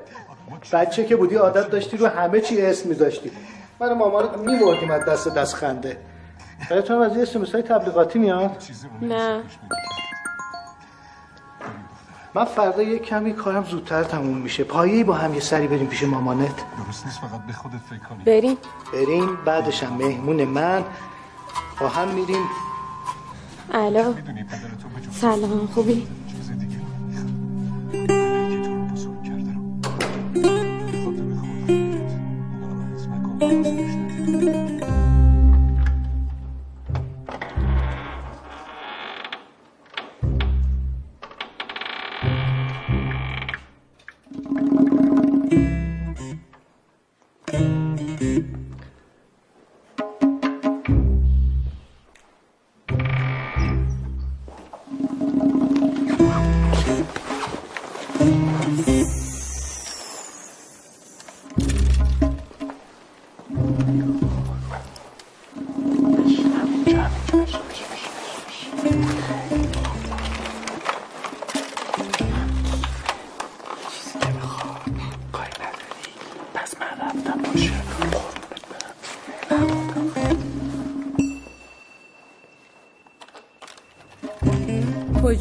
[0.71, 3.31] بچه که بودی عادت داشتی رو همه چی اسم میذاشتی.
[3.79, 5.97] من و مامان میبردیم از دست دست خنده
[6.69, 8.63] برای تو از یه اسم تبلیغاتی میاد؟
[9.01, 9.43] نه.
[12.35, 14.63] من فردا یه کمی کارم زودتر تموم میشه.
[14.63, 16.55] پایه‌ای با هم یه سری بریم پیش مامانت.
[16.85, 18.23] درست نیست فقط به خودت فکر کنی.
[18.23, 18.57] بریم.
[18.93, 20.83] بریم بعدش هم مهمون من.
[21.79, 22.45] با هم میریم.
[23.71, 24.13] الو.
[25.11, 26.07] سلام خوبی؟
[33.39, 33.84] پس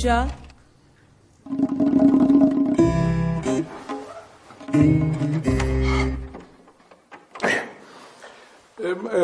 [0.04, 0.26] کجا؟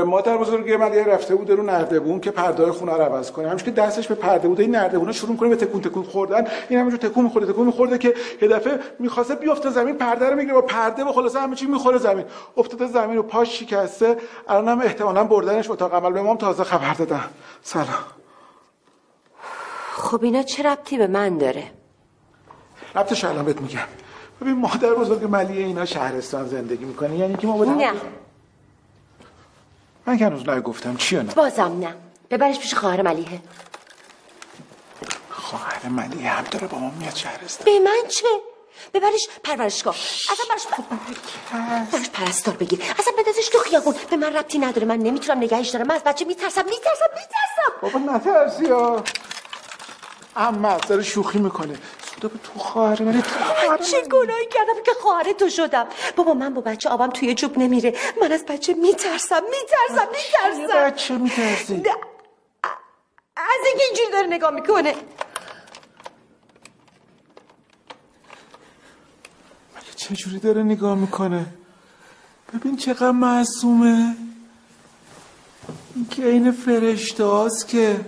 [0.07, 3.49] مادر بزرگ من یه رفته بود رو نردبون که پرده خونه رو عوض کنه.
[3.49, 6.47] همش که دستش به پرده بوده این نردبون شروع کنه به تکون تکون خوردن.
[6.69, 10.55] این همینجور تکون می‌خوره تکون میخورده که یه دفعه می‌خواسته بیفته زمین پرده رو می‌گیره
[10.55, 12.25] با پرده و خلاصه همه چی می‌خوره زمین.
[12.57, 14.17] افتاده زمین و پاش شکسته.
[14.49, 15.95] الان هم احتمالاً بردنش اتاق.
[15.95, 17.25] عمل به ما هم تازه خبر دادن.
[17.63, 18.05] سلام.
[19.93, 21.71] خب اینا چه ربطی به من داره؟
[22.95, 23.79] ربطش الان بهت میگم.
[24.41, 27.17] ببین مادر بزرگ ملیه اینا شهرستان زندگی می‌کنه.
[27.17, 27.93] یعنی که ما باید نه.
[30.07, 31.95] من که هنوز نگفتم چی نه؟ بازم نه.
[32.31, 33.41] ببرش پیش خواهر ملیحه
[35.31, 37.65] خواهر ملیه هم داره با ما میاد شهرستان.
[37.65, 38.27] به من چه؟
[38.95, 39.95] ببرش پرورشگاه.
[39.95, 40.67] اصلا برش
[41.93, 42.83] برش پرستار بگیر.
[42.99, 43.95] اصلا بدازش تو خیابون.
[44.11, 44.87] به من ربطی نداره.
[44.87, 45.87] من نمی‌تونم نگهش دارم.
[45.87, 46.65] من از بچه میترسم.
[46.65, 47.07] میترسم.
[47.15, 47.73] میترسم.
[47.83, 49.03] بابا نترسی ها.
[50.37, 51.79] اما داره شوخی می‌کنه.
[52.15, 53.23] سودا به تو خواهر من
[53.91, 55.87] چه گناهی کردم که خواهر تو شدم.
[56.17, 57.95] بابا من با بچه آبم توی جوب نمیره.
[58.23, 60.85] من از بچه میترسم میترسم میترسم.
[60.85, 61.83] بچه میترسی؟
[63.37, 64.95] از اینکه اینجوری داره نگاه می‌کنه.
[69.97, 71.47] چه جوری داره نگاه می‌کنه؟
[72.55, 74.17] ببین چقدر معصومه.
[75.95, 77.25] این که این فرشته
[77.69, 78.01] که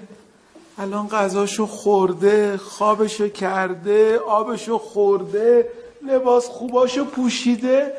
[0.79, 5.69] الان غذاشو خورده خوابشو کرده آبشو خورده
[6.07, 7.95] لباس خوباشو پوشیده.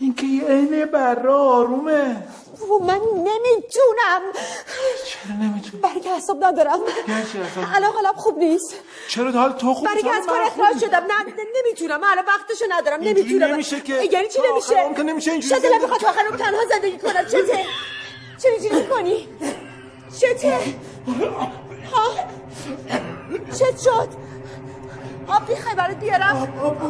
[0.00, 2.16] این که یه عین برا آرومه.
[2.70, 4.22] و من نمی‌تونم.
[5.06, 6.78] چرا نمی‌تونی؟ برای که حساب ندارم؟
[7.74, 8.74] الان حالم خوب نیست.
[9.08, 10.98] چرا حال تو خوب برای که از کار اخراج؟ شدم.
[10.98, 12.00] نه نمی‌تونم.
[12.00, 13.00] من الان وقتشو ندارم.
[13.00, 13.46] نمی‌تونم.
[13.46, 17.24] نمیشه که یعنی چی نمیشه؟ که نمیشه اینجوری می‌خواد تا آخر عمر تنها زندگی کنم.
[17.24, 17.64] چته
[18.42, 19.28] چه اینجوری می‌کنی
[20.20, 20.58] چته
[23.52, 24.08] چت شد.
[25.28, 26.36] آب می‌خوای برات بیارم؟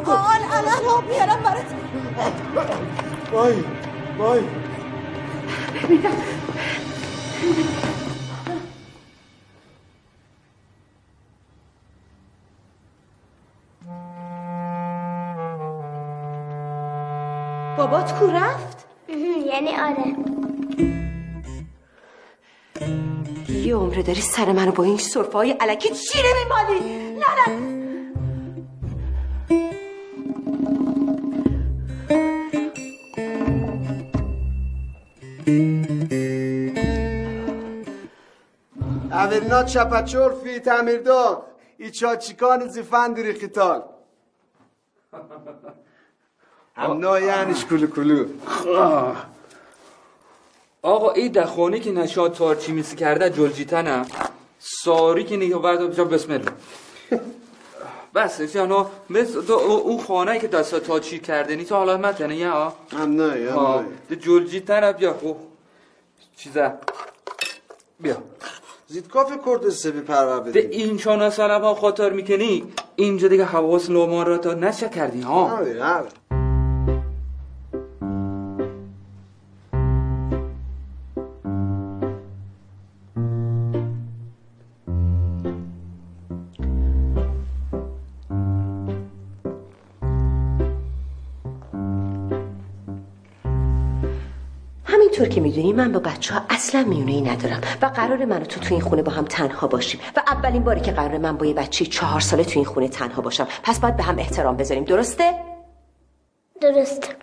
[0.07, 1.75] آل الان آب بیارم برات.
[3.33, 3.65] وای
[4.19, 4.43] وای.
[17.79, 18.87] بابات کو رفت؟
[19.51, 20.17] یعنی آره.
[23.49, 26.81] یه عمره داری سر منو با این صرفه های علکی چیره میمالی
[27.15, 27.75] نه نه
[39.15, 41.47] Averna çapaçor fi tamirda.
[41.79, 43.83] İça çıkan zifandiri khital.
[46.75, 48.19] همنا یعنیش کلو کلو
[50.85, 54.07] آقا این دخانی که نشاد تارچی میسی کرده جلجیتنم
[54.59, 56.51] ساری که نگه بعد بجا بسم الله.
[58.15, 62.73] بس یعنی مثل تو اون خانه که دستا تارچی کرده نی تو حالا متنه یا؟
[62.93, 65.15] همنا ها ده جلجیتنم بیا.
[65.23, 65.37] او
[66.37, 66.73] چیزه.
[68.01, 68.17] بیا.
[68.87, 73.45] زید کافی کرد سبی پرور ده بدیم این چانا سلب ها خاطر می‌کنی؟ اینجا دیگه
[73.45, 76.09] حواس لومان را تا نشه کردی ها؟ آره آره.
[95.25, 98.45] همینطور که می‌دونی من با بچه ها اصلا میونه ای ندارم و قرار من و
[98.45, 101.47] تو تو این خونه با هم تنها باشیم و اولین باری که قرار من با
[101.47, 103.47] یه بچه چهار ساله تو این خونه تنها باشم.
[103.63, 105.33] پس باید به هم احترام بذاریم درسته؟
[106.61, 107.15] درست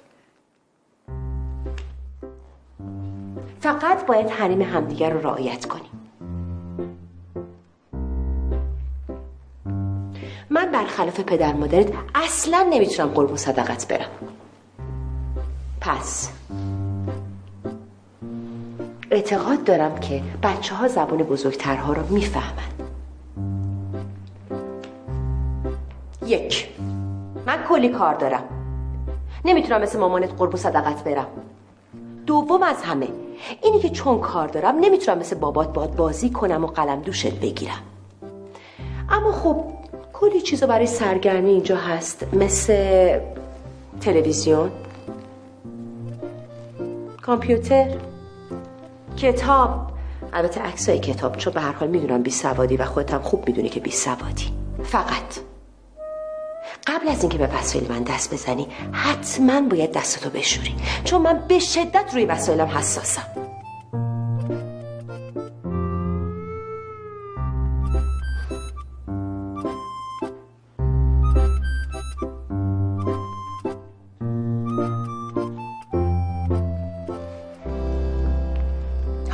[3.60, 5.92] فقط باید حریم همدیگر رو رعایت کنیم.
[10.50, 14.10] من برخلاف پدر مادرت اصلا نمی‌تونم قربون صدقت برم.
[15.82, 16.30] پس
[19.12, 22.72] اعتقاد دارم که بچه ها زبون بزرگترها رو می‌فهمن.
[26.26, 26.70] یک
[27.46, 28.44] من کلی کار دارم.
[29.46, 31.28] نمی‌تونم مثل مامانت قربون صدقت برم.
[32.26, 33.08] دوم از همه
[33.62, 37.82] اینی که چون کار دارم نمی‌تونم مثل بابات باد بازی کنم و قلم دوشت بگیرم.
[39.10, 39.64] اما خب
[40.14, 42.34] کلی چیزا برای سرگرمی اینجا هست.
[42.34, 43.20] مثل
[44.02, 44.72] تلویزیون
[47.22, 47.88] کامپیوتر.
[49.18, 49.92] کتاب.
[50.34, 53.70] البته عکسای کتاب چون به هر حال می‌دونم بی سوادی و خودت هم خوب می‌دونی
[53.70, 54.54] که بی سوادی.
[54.84, 55.36] فقط
[56.88, 60.76] قبل از اینکه به وسایل من دست بزنی حتما باید دستتو بشوری.
[61.04, 63.51] چون من به شدت روی وسایلم حساسم.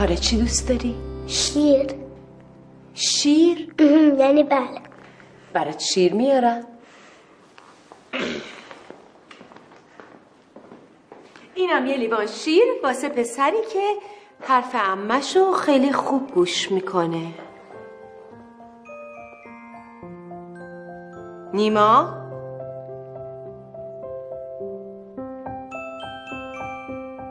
[0.08, 0.95] آره چی دوست داری؟
[1.28, 1.88] شیر.
[2.93, 3.74] شیر؟
[4.20, 4.82] یعنی بله.
[5.53, 6.68] برات شیر میارم
[11.55, 13.93] اینم یه لیوان شیر واسه پسری که
[14.41, 17.34] حرف امشو خیلی خوب گوش می‌کنه.
[21.53, 22.14] نیما؟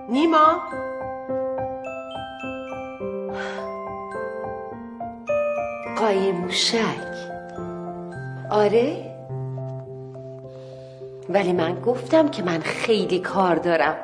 [0.09, 0.86] نیما؟
[5.97, 7.17] قایم موشک.
[8.51, 9.17] آره؟
[11.29, 13.97] ولی من گفتم که من خیلی کار دارم.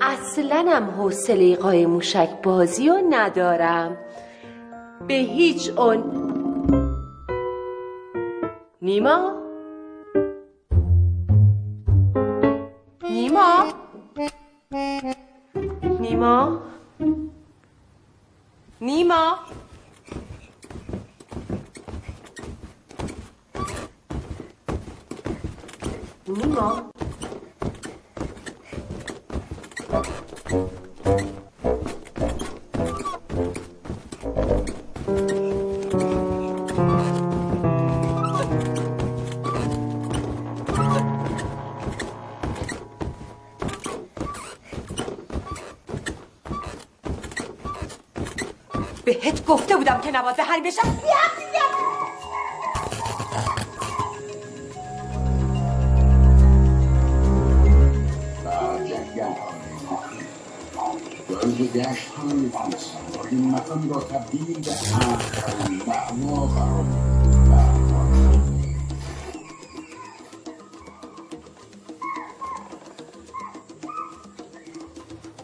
[0.00, 3.96] اصلا هم حوصله قایم موشک بازی رو ندارم.
[5.08, 6.02] به هیچ اون
[8.82, 9.32] نیما؟
[13.10, 13.64] نیما؟
[16.00, 16.58] نیما؟
[18.80, 19.38] نیما؟
[26.32, 26.82] نیما
[49.04, 51.41] بهت گفته بودم که به حریم بشم.
[63.32, 64.70] این مکان را تبدیل به
[65.86, 66.84] معما قرار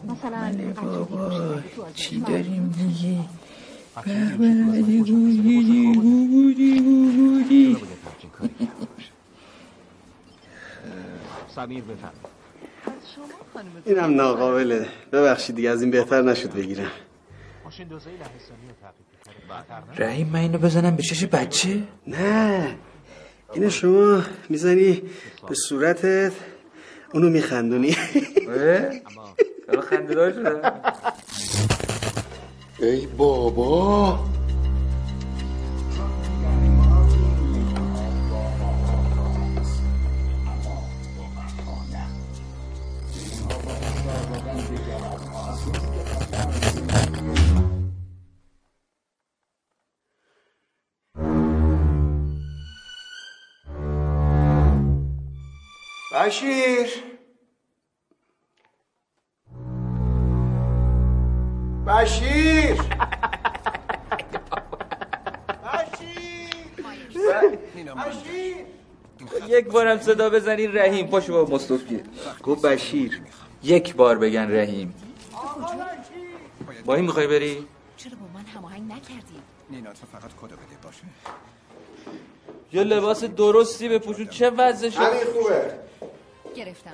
[0.07, 1.61] مثلا بابا
[1.95, 3.19] چی داریم میگی؟
[11.55, 12.11] سمیر بفرم
[13.85, 14.87] اینم ناقابله.
[15.11, 16.91] ببخشید دیگه از این بهتر نشد بگیرم.
[19.97, 22.75] رحیم من اینو بزنم به چش بچه؟ نه.
[23.53, 25.01] اینو شما می‌زنی
[25.49, 26.31] به صورتت.
[27.13, 27.95] اونو میخندونی.
[29.89, 30.61] خنده دار شده.
[32.79, 34.19] ای بابا.
[56.29, 56.89] بشیر.
[61.87, 62.81] بشیر.
[69.47, 72.03] یک بارم صدا بزنی رحیم پاشو با مصطفی
[72.43, 73.21] گفت بشیر.
[73.63, 74.95] یک بار بگن رحیم.
[76.85, 77.67] با این می‌خوای بری؟
[77.97, 81.03] چرا با من هماهنگ نکردی؟ نینا تو فقط کدو بده باشه.
[82.73, 85.89] یه لباس درستی بپوشون چه وضعشه؟ همین خوبه؟
[86.55, 86.91] گرفتم.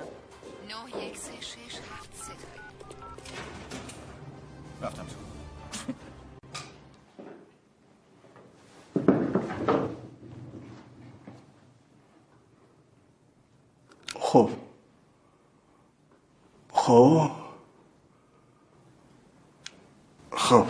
[0.68, 2.32] نه یک سه شش هفت سه
[4.82, 5.26] رفتم تو
[14.18, 14.50] خب.
[16.72, 17.30] خب.
[20.32, 20.66] خب.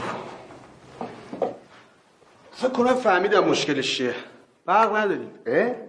[2.52, 4.14] فکر کنم فهمیدم مشکلش چیه.
[4.66, 5.30] برق نداریم.
[5.46, 5.85] اه؟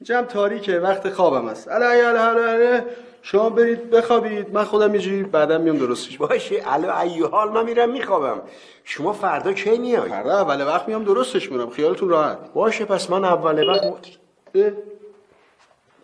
[0.00, 2.84] اینجا هم تاریکه وقت خوابم اله اله اله
[3.22, 4.52] شما برید بخوابید.
[4.52, 6.62] من خودم یه جوری بعدم میام درستش باشه.
[6.66, 8.42] الو ای حال من میرم میخوابم.
[8.84, 12.38] شما فردا کی میای؟ فردا اول وقت میام درستش میرم خیالتون راحت.
[12.54, 13.82] باشه پس من اول وقت؟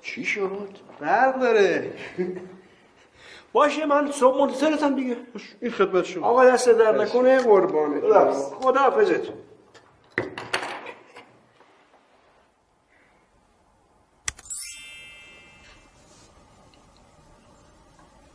[0.02, 0.68] چی شد؟
[1.00, 1.92] برق داره.
[3.52, 5.16] باشه من صبح منتظرتم دیگه.
[5.60, 6.26] این خدمت شما.
[6.26, 8.00] آقا دست در نکنه قربانه
[8.60, 9.28] خدا حافظت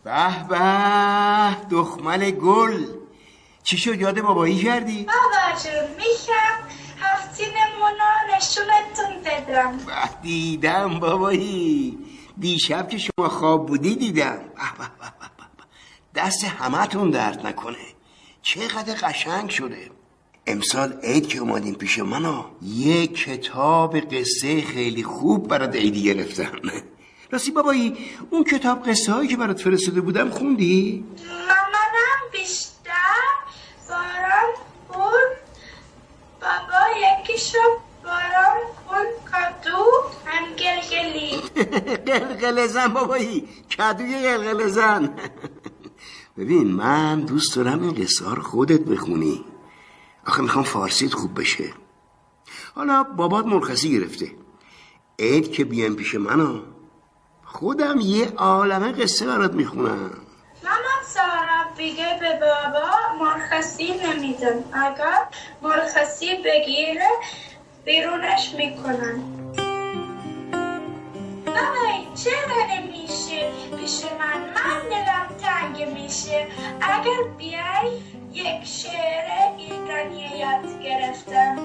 [0.07, 2.85] به به دخمل گل.
[3.63, 6.57] چی شد یاد بابایی کردی؟ بابا جون میشم
[6.99, 9.77] هفتین مونا نشونتون بدم.
[9.77, 11.97] به دیدم بابایی.
[12.39, 14.37] دیشب که شما خواب بودی دیدم.
[14.37, 14.37] به
[14.77, 15.63] به به به به.
[16.15, 17.77] دست همتون درد نکنه.
[18.41, 19.91] چقدر قشنگ شده.
[20.47, 26.51] امسال عید که اومدیم پیش منو یه کتاب قصه خیلی خوب برات عیدی گرفتم.
[27.31, 27.97] راستی بابایی
[28.29, 33.27] اون کتاب قصه هایی که برات فرستاده بودم خوندی؟ مامانم بیشتر
[33.89, 34.53] باران
[34.87, 35.27] خون
[36.41, 37.57] بابا یکیشو
[38.03, 39.85] باران خون کادو
[40.25, 41.37] هم گلگلی.
[42.11, 43.47] قلقل زن بابایی
[43.77, 45.13] کدوی قلقل زن
[46.37, 49.45] ببین من دوست دارم این قصه ها رو خودت بخونی.
[50.27, 51.73] آخه می‌خوام فارسیت خوب بشه.
[52.75, 54.31] حالا بابات مرخصی گرفته.
[55.19, 56.76] عید که بیام پیش منو.
[57.59, 60.11] خودم یه عالمه قصه برات می‌خونم.
[61.77, 65.23] دیگه به بابا مرخصی نمیدن اگر
[65.61, 67.07] مرخصی بگیره
[67.85, 69.19] بیرونش می‌کنن.
[71.45, 76.47] بابای چرا نمیشه؟ پیش من من دلم تنگ میشه.
[76.81, 78.01] اگر بیای
[78.33, 79.25] یک شعر
[79.57, 81.57] ایرانی یاد گرفتم.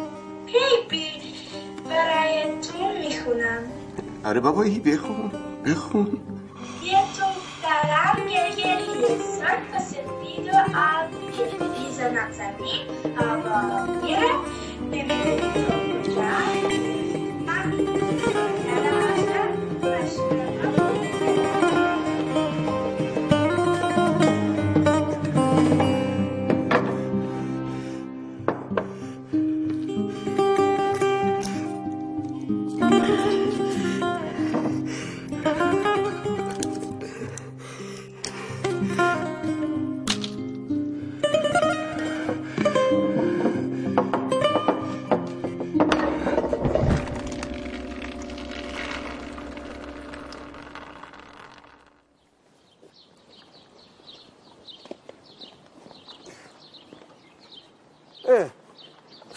[0.46, 1.34] کی بی
[1.88, 3.81] برای تو می‌خونم.
[4.24, 5.30] آره بابایی بخون
[5.66, 6.20] بخون.
[6.82, 7.24] یه تو
[7.62, 10.52] دارم گریه لیسان و سفید و
[11.36, 14.30] که می‌زنم زمین آبا میره
[14.92, 15.81] نمی‌دونی تو.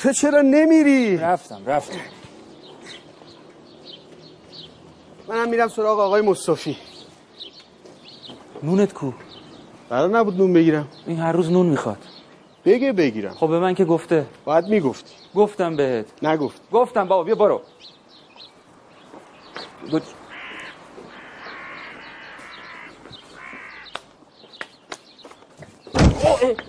[0.05, 1.99] تو چرا نمیری؟ رفتم رفتم.
[5.27, 6.77] منم میرم سراغ آقای مصطفی.
[8.63, 9.11] نونت کو؟
[9.89, 10.87] قرار نبود نون بگیرم.
[11.07, 11.97] این هر روز نون می‌خواد.
[12.65, 13.33] بگه بگیرم.
[13.33, 14.25] خب به من که گفته.
[14.45, 15.13] باید می‌گفتی.
[15.35, 16.23] گفتم بهت.
[16.23, 16.61] نگفت.
[16.71, 17.61] گفتم بابا بیا برو.
[19.91, 19.99] گو-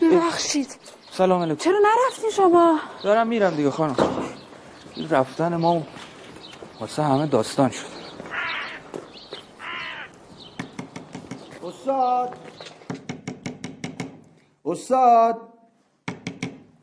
[0.01, 0.86] ببخشید.
[1.17, 1.65] سلام علیکم.
[1.65, 3.97] چرا نرفتین شما؟ دارم میرم دیگه خانم.
[4.95, 5.83] این رفتن ما
[6.81, 7.87] واسه همه داستان شد.
[11.65, 12.35] استاد.
[14.65, 15.37] استاد.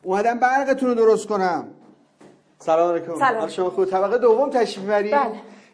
[0.02, 1.68] اومدم برقتون رو درست کنم.
[2.58, 3.14] سلام علیکم.
[3.18, 3.38] سلام.
[3.40, 3.84] حال شما خوب.
[3.84, 5.20] طبقه دوم تشریف بری بله.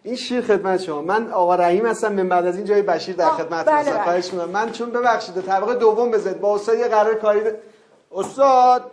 [0.03, 1.03] این شیر خدمت شما.
[1.03, 2.13] من آقا رحیم هستم.
[2.13, 4.05] من بعد از این جای بشیر در خدمت بله، هستم.
[4.05, 4.17] بله.
[4.17, 4.51] می‌کنم.
[4.51, 6.41] من چون ببخشید طبقه دوم بزنید.
[6.41, 7.70] با استاد یه قرار کاری ده-
[8.13, 8.91] استاد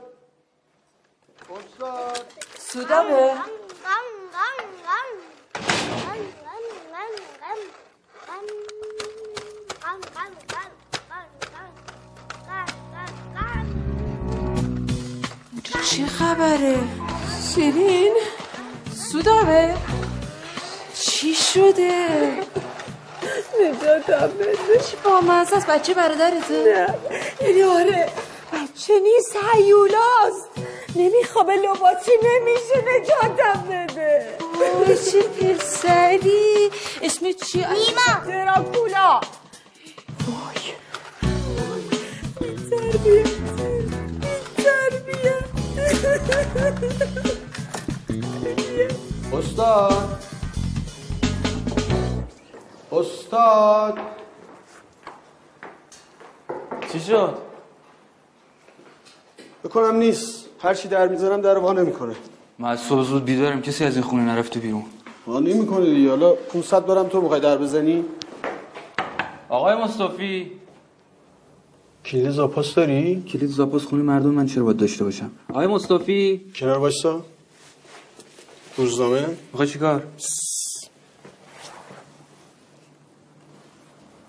[1.49, 3.33] استاد سودابه
[15.83, 16.77] چه خبره؟
[17.53, 18.13] شیرین؟
[19.11, 19.75] سودابه؟
[20.93, 22.07] چی شده؟
[23.61, 26.95] نجاتم بده چی با مزه است بچه برادرته؟ نه
[27.47, 28.09] یعنی آره
[28.53, 30.49] بچه نیست هیولاست.
[30.95, 34.37] نمیخوابه لباسی نمیشه نجاتم بده.
[34.59, 36.71] وای چه پسری.
[37.01, 38.25] اسم چی؟ نیما.
[38.27, 39.21] دراکولا
[40.27, 40.73] وای.
[42.69, 43.23] تربیه
[44.57, 45.37] تربیه.
[49.33, 50.23] استاد.
[52.91, 53.97] استاد.
[56.91, 57.46] چی شد؟
[59.63, 60.45] بکنم نیست.
[60.59, 62.15] هر چی در می‌ذارم در وا نمی‌کنه.
[62.59, 63.61] ما از صبح زود بیدارم.
[63.61, 64.83] کسی از این خونه نرفته بیرون.
[65.27, 66.09] وا نمی‌کنه دیگه.
[66.09, 68.05] حالا 500 بارم تو می‌خوای در بزنی؟
[69.49, 70.51] آقای مصطفی.
[72.05, 76.51] کلید زاپاس داری؟ کلید زاپاس خونه مردم من چرا باید داشته باشم؟ آقای مصطفی.
[76.55, 77.25] کنار وایسا
[78.77, 79.25] روزنامه.
[79.51, 80.03] می‌خوای چیکار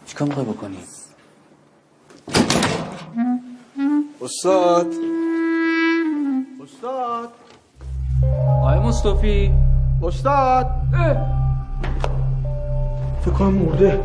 [0.07, 0.79] چیکار می‌خوای بکنی؟
[4.29, 4.87] استاد.
[6.63, 7.33] استاد.
[8.63, 9.53] آقای مصطفی.
[10.03, 10.67] استاد.
[13.25, 14.01] فکر کنم مرده.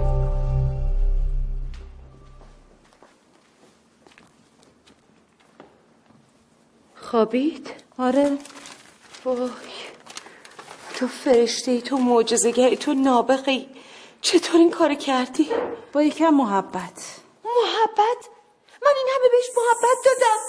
[6.95, 8.38] خوابید؟ آره.
[9.26, 9.49] وای.
[10.95, 13.67] تو فرشته ای تو معجزه‌گری تو نابغه‌ای.
[14.21, 15.49] چطور این کار کردی؟
[15.93, 17.19] با یکم محبت؟
[18.86, 20.39] من این همه بهش محبت دادم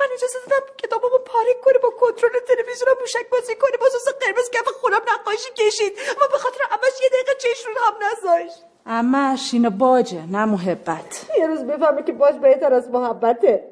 [0.00, 4.08] من اجازه دادم کتابمو پاره کنه با کنترل تلویزیون رو موشک بازی کنه با سس
[4.20, 5.92] قرمز کف خونم نقاشی کشید.
[6.20, 8.64] ما به خاطر همش یه دقیقه چشم رو هم نذاشت.
[8.86, 11.26] امش اینو باجه نه محبت.
[11.38, 13.64] یه روز بفهمه که باج بهتر از محبته.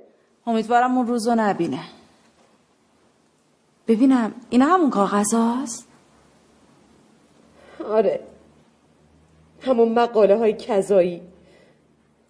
[0.46, 1.84] امیدوارم اون روزو نبینه.
[3.88, 5.88] ببینم اینا همون کاغذ هاست؟
[7.88, 8.20] آره.
[9.60, 11.22] همون مقاله های کذایی.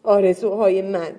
[0.03, 1.15] آرزوهای من.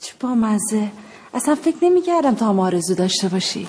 [0.00, 0.88] چه با مزه.
[1.34, 3.68] اصلا فکر نمی کردم تا هم آرزو داشته باشی.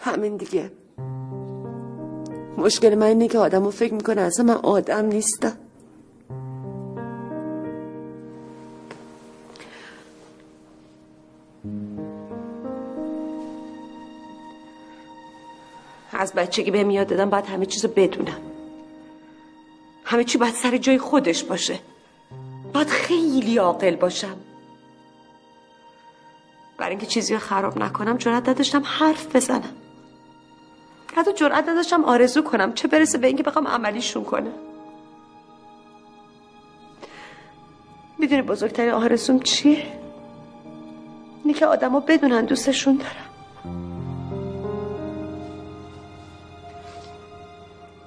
[0.00, 0.70] همین دیگه.
[2.58, 5.56] مشکل من اینه که آدم رو فکر می‌کنه اصلا من آدم نیستم.
[16.12, 18.40] از بچگی بهم یاد دادم باید همه چیزو بدونم.
[20.04, 21.78] همه چی باید سر جای خودش باشه.
[22.74, 24.36] باید خیلی عاقل باشم.
[26.78, 29.74] برای اینکه چیزی رو خراب نکنم جرأت نداشتم حرف بزنم.
[31.16, 34.52] حتی جرأت نداشتم آرزو کنم چه برسه به اینکه بخوام عملیشون کنم.
[38.18, 39.86] می‌دونی بزرگترین آرزوم چیه؟
[41.44, 43.30] اینه که آدما بدونن دوستشون دارم.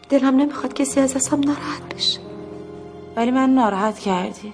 [0.09, 2.26] دلم نمی‌خواد کسی از دستم ناراحت بشه.
[3.17, 4.53] ولی من ناراحت کردی.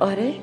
[0.00, 0.34] آره؟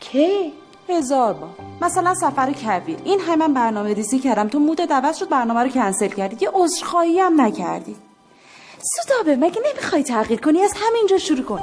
[0.00, 0.52] کی؟
[0.88, 1.50] هزار بار.
[1.80, 2.98] مثلا سفر کویر.
[3.04, 4.48] این همه من برنامه ریزی کردم.
[4.48, 6.44] تو مود عوض شد برنامه رو کنسل کردی.
[6.44, 7.96] یه عذرخواهی هم نکردی.
[8.82, 11.60] سودابه مگه نمی‌خوای تغییر کنی؟ از همینجا شروع کن.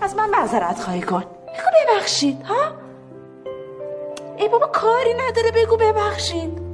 [0.00, 1.20] از من معذرت خواهی کن.
[1.22, 2.72] بگو ببخشید ها؟
[4.36, 5.50] ای بابا کاری نداره.
[5.50, 6.65] بگو ببخشید.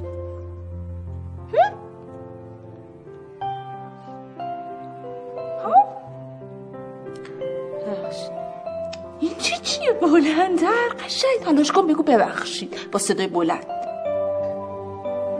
[10.11, 10.89] بلندتر.
[11.05, 11.39] قشنگ.
[11.45, 12.91] تلاش کن بگو ببخشید.
[12.91, 13.65] با صدای بلند.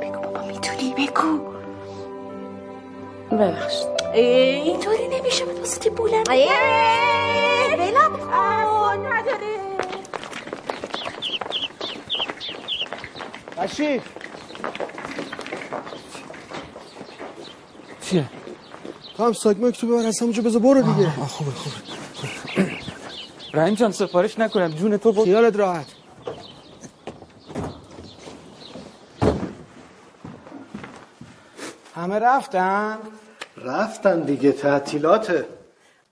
[0.02, 1.40] بگو بابا می‌تونی؟ بگو.
[3.32, 3.88] ببخشید.
[4.14, 6.30] اینطوری نمیشه به واسطه بلند.
[6.30, 6.46] کن
[8.96, 9.58] نداره.
[13.58, 14.02] بشیر
[18.02, 18.26] چیه؟
[19.18, 21.10] تو هم ساگمک تو ببر از همونجا بذار برو دیگه.
[21.10, 21.93] خوبه خوبه.
[23.54, 24.68] رحیم جان سفارش نکنم.
[24.68, 25.88] جون تو بود خیالت راحت.
[31.96, 32.98] همه رفتن؟
[33.58, 35.46] رفتن دیگه تعطیلاته.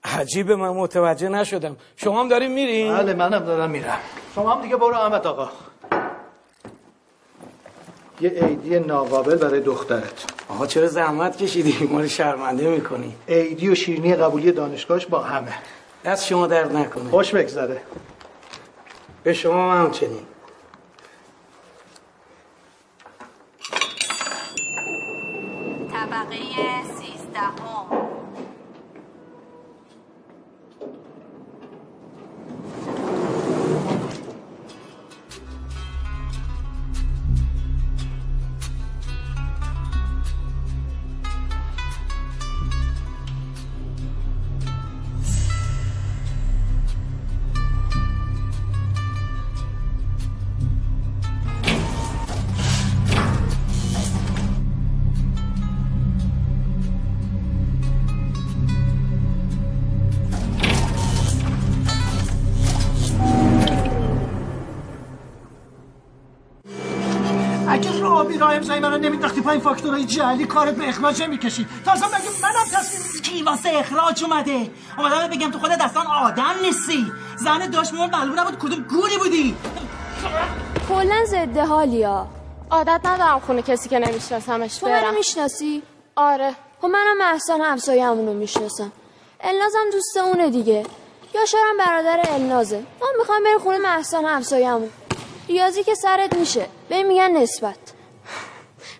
[0.04, 1.76] عجیبه من متوجه نشدم.
[1.96, 3.98] شما هم دارین میرین؟ بله منم دارم میرم.
[4.34, 5.48] شما هم دیگه برو احمد آقا.
[8.20, 10.24] یه عیدی ناقابل برای دخترت.
[10.48, 13.14] آقا چرا زحمت کشیدی؟ ما رو شرمنده می‌کنی.
[13.28, 15.52] عیدی و شیرینی قبولی دانشگاهش با همه.
[16.04, 17.10] دست شما درد نکنه.
[17.10, 17.82] خوش بگذره.
[19.22, 20.26] به شما هم همچنین.
[25.92, 26.36] طبقه
[26.98, 28.01] سیزدهم.
[68.62, 73.42] امضای منو نمیداختی پایین فاکتورهای جعلی کارت به اخراج نمی‌کشید تازه مگه منم تصمیم کی
[73.42, 77.12] واسه اخراج اومده؟ اومدم بگم تو خودت اصلا آدم نیستی.
[77.36, 79.56] زن داشت مون معلوم نبود کدوم گولی بودی.
[80.88, 82.26] کلا ضد حالیا
[82.70, 85.02] عادت ندارم خونه کسی که نمیشناسمش تو برم.
[85.02, 85.82] منو می‌شناسی؟
[86.16, 86.54] آره.
[86.80, 88.92] خب منم محسن همسایه‌مون رو می‌شناسم.
[89.40, 90.86] النازم دوست اونه دیگه.
[91.34, 92.82] یا شارم برادر النازه.
[93.00, 94.90] ما می‌خوایم بریم خونه محسن همسایه‌مون.
[95.48, 96.66] ریاضی که سرت میشه.
[96.88, 97.76] به میگن نسبت.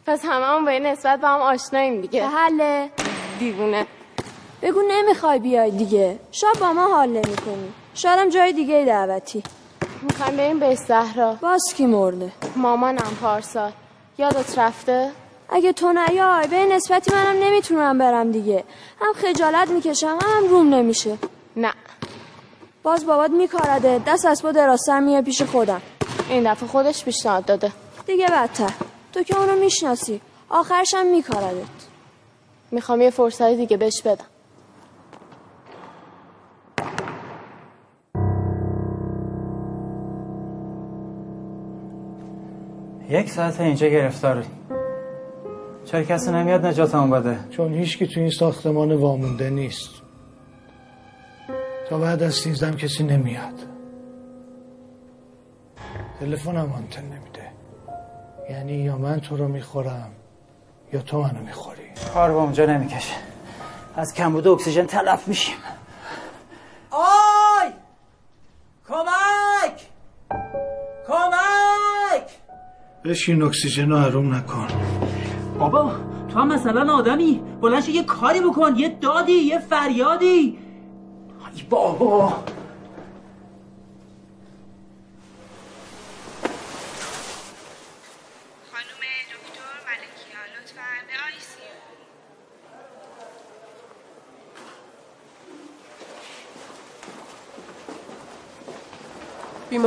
[0.07, 2.27] پس هممون به این نسبت با هم آشناییم دیگه.
[2.27, 2.91] حله
[3.39, 3.87] دیوونه.
[4.63, 6.19] بگو نمی‌خوای بیای دیگه.
[6.33, 7.73] شاید با ما حال نمی‌کنی.
[7.95, 9.43] شایدم جای دیگه دعوتی.
[10.03, 11.35] می‌خوایم بریم به صحرا.
[11.35, 13.73] باز کی مرده؟ مامانم پارسال
[14.19, 15.11] یادت رفته؟
[15.51, 18.65] اگه تو نیای به این نسبتی منم نمی‌تونم برم دیگه.
[19.01, 21.19] هم خجالت می‌کشم هم روم نمیشه.
[21.57, 21.73] نه.
[22.83, 24.01] باز بابات میکارده.
[24.07, 25.83] دست از با دراستر میاد پیش خودم.
[26.29, 27.73] این دفعه خودش پیشنهاد داده.
[28.07, 28.71] دیگه بدتر.
[29.13, 30.21] تو که اونو می‌شناسی.
[30.49, 31.67] آخرش هم میکاردت.
[32.71, 34.25] می‌خوام یه فرصت دیگه بهش بدم.
[43.09, 44.45] یک ساعت اینجا گرفتاری.
[45.85, 49.91] چرا کسی نمیاد نجاتمون بده؟ چون هیچکی تو این ساختمان وامونده نیست.
[51.89, 53.55] تا بعد از سیزدم کسی نمیاد.
[56.21, 57.62] تلفنم آنتن نمیده.
[58.53, 60.11] یعنی یا من تو رو می‌خورم
[60.93, 61.83] یا تو منو می‌خوری.
[62.15, 63.15] کار به اونجا نمی‌کشه.
[63.97, 65.57] از کمبود اکسیژن تلف میشیم.
[66.91, 67.69] آی!
[68.89, 69.81] کمک!
[71.09, 72.29] کمک!
[73.05, 74.67] بشین اکسیژن رو حروم نکن.
[75.59, 75.93] بابا
[76.33, 77.43] تو هم مثلا آدمی.
[77.61, 78.75] بلند شو یه کاری بکن.
[78.77, 80.59] یه دادی یه فریادی.
[81.57, 82.33] ای بابا.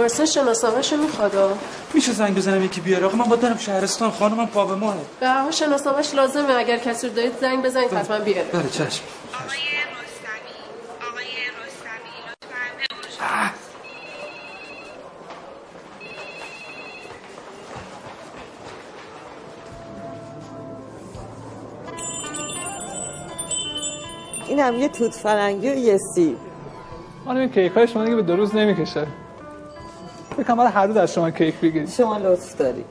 [0.06, 1.60] بیمارستان شناسنامه‌شو می‌خواد
[1.93, 5.28] میشه زنگ بزنم یکی بیاره؟ آقا من باید برم شهرستان خانمم پا به ماه به
[5.28, 8.47] هر حال شناسنامه‌ش لازمه اگر کسی رو دارید زنگ بزنید حتما بیاره.
[8.53, 9.03] بله چشم.
[24.47, 26.38] این هم یه توت فرنگی و یه سیب.
[27.26, 29.08] خانم این کیک های شما دیگه به دو روز نمی‌کشه.
[30.36, 31.89] بکنم برای هر روز از شما کیک بگیرید.
[31.89, 32.86] شما لطف داری.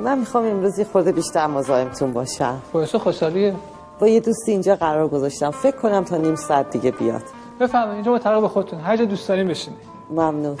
[0.00, 2.62] من می‌خوام امروز یه خورده بیشتر مزاحمتون باشم.
[2.72, 3.54] باعث خوشحالیه
[4.00, 5.50] با یه دوستی اینجا قرار گذاشتم.
[5.50, 7.22] فکر کنم تا نیم ساعت دیگه بیاد.
[7.60, 8.80] بفرمایید اینجا متعلق به خودتون.
[8.80, 9.78] هر جا دوست دارین بشینید.
[10.10, 10.56] ممنون.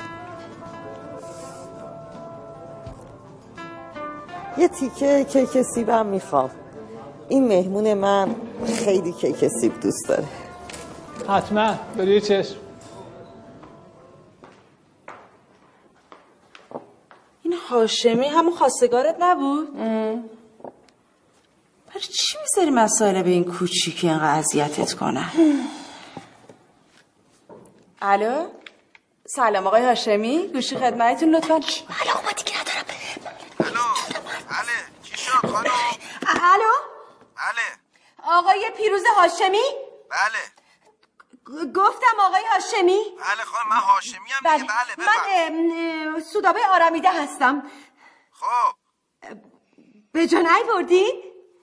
[4.58, 6.50] یه تیکه کیک سیبم می‌خوام.
[7.28, 8.28] این مهمون من
[8.66, 10.24] خیلی کیک سیب دوست داره.
[11.28, 11.74] حتما.
[11.96, 12.56] بروی چشم.
[17.54, 19.76] این هاشمی همون خواستگارت نبود؟
[21.86, 25.30] برای چی می‌ذاری مسائل به این کوچیکی اینقدر اذیتت کنن؟
[28.02, 28.48] الو؟
[29.26, 32.84] سلام آقای هاشمی گوشی خدمتتون لطفا حالا اومدی که ندارم
[34.50, 35.70] بله چی شد خانم
[36.26, 36.72] الو؟
[37.36, 37.66] بله
[38.24, 39.64] آقای پیروز هاشمی؟
[40.10, 40.53] بله
[41.74, 44.58] گفتم آقای هاشمی؟ بله خانم من هاشمی هم بله.
[44.58, 44.66] من
[44.96, 46.06] بفرمایید.
[46.06, 47.62] ام، اه، سودابه آرامیده هستم.
[48.32, 48.74] خب.
[50.12, 51.12] به جا بردی؟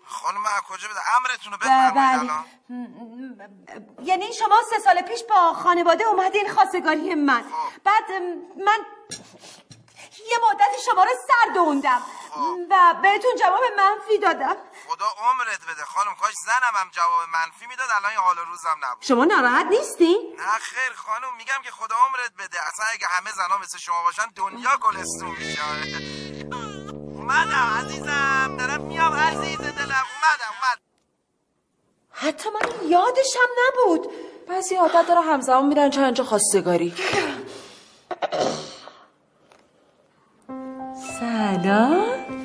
[0.06, 1.92] خانم من کجا بده؟ امرتون رو بله.
[1.92, 2.46] بفرمایید الان
[4.04, 7.44] یعنی شما سه سال پیش با خانواده اومدین خواستگاری من.
[7.84, 8.24] بعد ام،
[8.66, 8.86] من
[10.30, 12.02] یه مدتی شما رو سر دوندم.
[12.70, 14.56] و بهتون جواب منفی دادم.
[14.92, 15.84] خدا عمرت بده.
[15.86, 19.04] خانم کاش زنم هم جواب منفی می‌داد الان حال و روزم نبود.
[19.04, 22.68] شما ناراحت نیستی؟ نه خیر خانم میگم که خدا عمرت بده.
[22.68, 25.62] اصلا اگه همه زنا مثل شما باشن دنیا گلستون میشه.
[27.18, 30.06] اومدم عزیزم دارم میام عزیز دلم.
[30.14, 30.80] اومدم اومد
[32.12, 34.12] حتی من یادشم نبود.
[34.48, 36.96] بعضی عادت داره همزمان میرن چند جا خواستگاری.
[41.20, 42.41] سلام.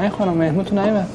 [0.00, 1.06] من این خانم مهمونتون نیمه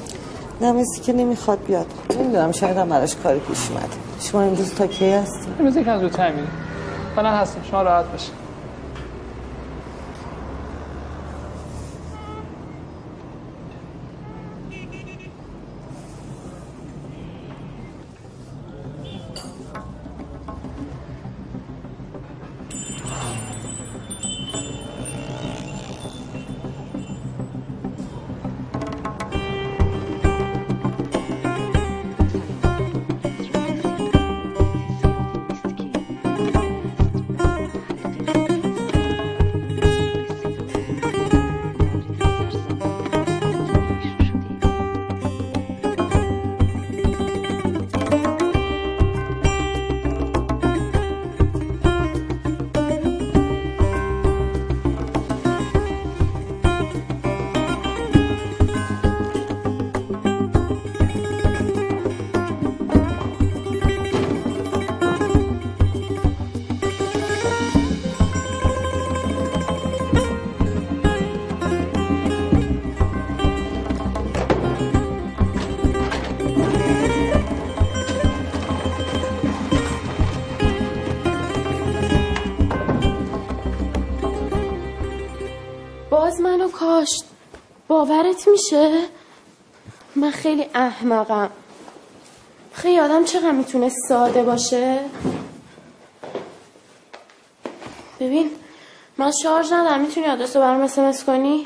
[0.62, 1.86] نه مثل که نمی‌خواد بیاد.
[2.20, 3.88] نمی‌دونم شاید هم براش کاری پیش اومده.
[4.20, 6.52] شما امروز تا کی هستی؟ امروز یکم زودتر میریم
[7.16, 8.45] فعلا هستم شما راحت باشید
[88.06, 89.06] باورت میشه؟
[90.16, 91.50] من خیلی احمقم.
[92.74, 95.00] خیلی آدم چقدر می‌تونه ساده باشه؟
[98.20, 98.52] ببین
[99.18, 100.02] من شارژ ندارم.
[100.02, 101.64] می‌تونی آدرس رو برام اسمس کنی؟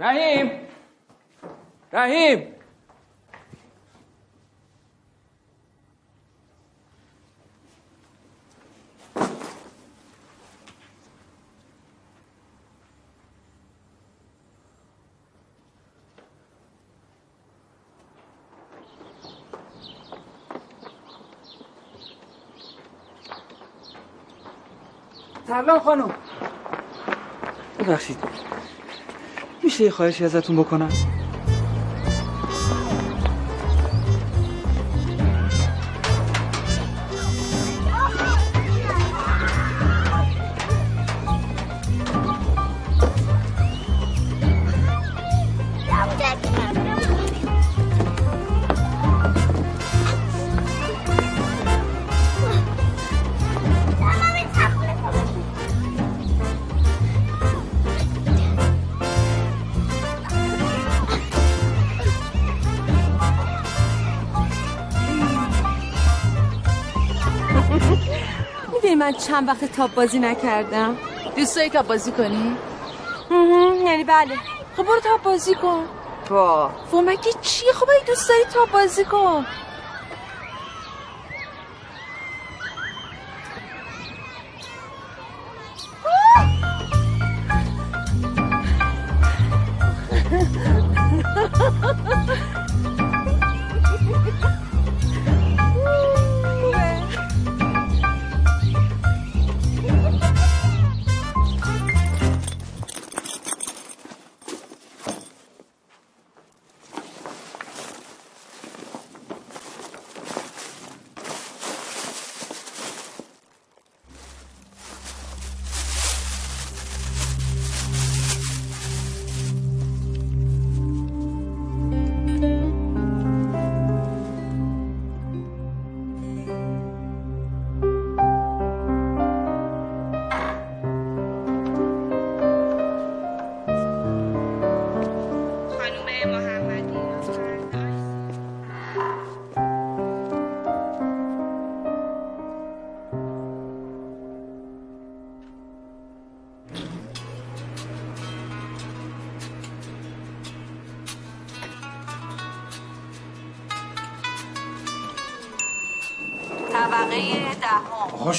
[0.00, 0.50] رحیم!
[1.92, 2.51] رحیم!
[25.46, 26.10] سلام خانم.
[27.78, 28.16] ببخشید.
[29.62, 30.88] میشه یه خواهشی ازتون بکنم؟
[69.32, 70.96] چند وقت تاپ بازی نکردم.
[71.36, 72.56] دوست داری تا بازی کنی؟
[73.84, 74.34] یعنی بله.
[74.76, 75.84] خب برو تا بازی کن.
[76.30, 76.70] با.
[76.92, 79.46] مگه چی خب اگه دوست داری تا بازی کن.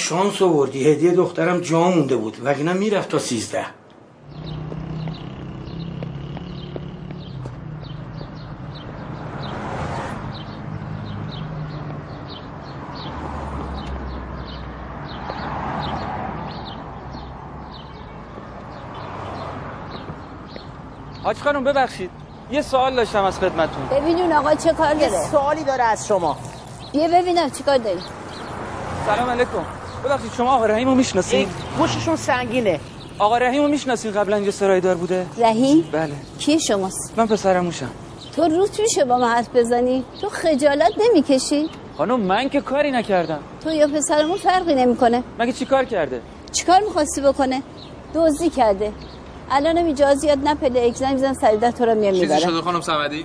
[0.04, 0.92] شانس آوردی.
[0.92, 2.36] هدیه دخترم جا مونده بود.
[2.44, 3.66] وگرنه می‌رفت تا سیزده.
[21.22, 22.10] حاج خانم ببخشید.
[22.50, 26.36] یه سوال داشتم از خدمتون ببینون آقا چه کار یه داره؟ سوالی داره از شما.
[26.92, 28.00] بیا ببینم چه کار داری.
[29.06, 29.83] سلام علیکم.
[30.04, 31.48] ببخشید شما آقا رحیم رو می‌شناسین
[31.78, 32.80] گوششون سنگینه.
[33.18, 36.12] آقا رحیم رو می‌شناسین قبلا اینجا سرایدار بوده؟ رحیم؟ بله.
[36.38, 37.90] کی شماست؟ من پسرموشم
[38.36, 43.38] تو روت میشه با من حرف بزنی؟ تو خجالت نمی‌کشی؟ خانم من که کاری نکردم.
[43.64, 46.20] تو یا پسرمون فرقی نمی‌کنه؟ مگه چی کار کرده؟
[46.52, 47.62] چیکار می‌خواستی بکنه؟
[48.14, 48.92] دزدی کرده.
[49.50, 53.24] الانم اجازه یاد نپله اگزم میزن سریده تو رو میام چیزی می‌برم شده خانم سمدی؟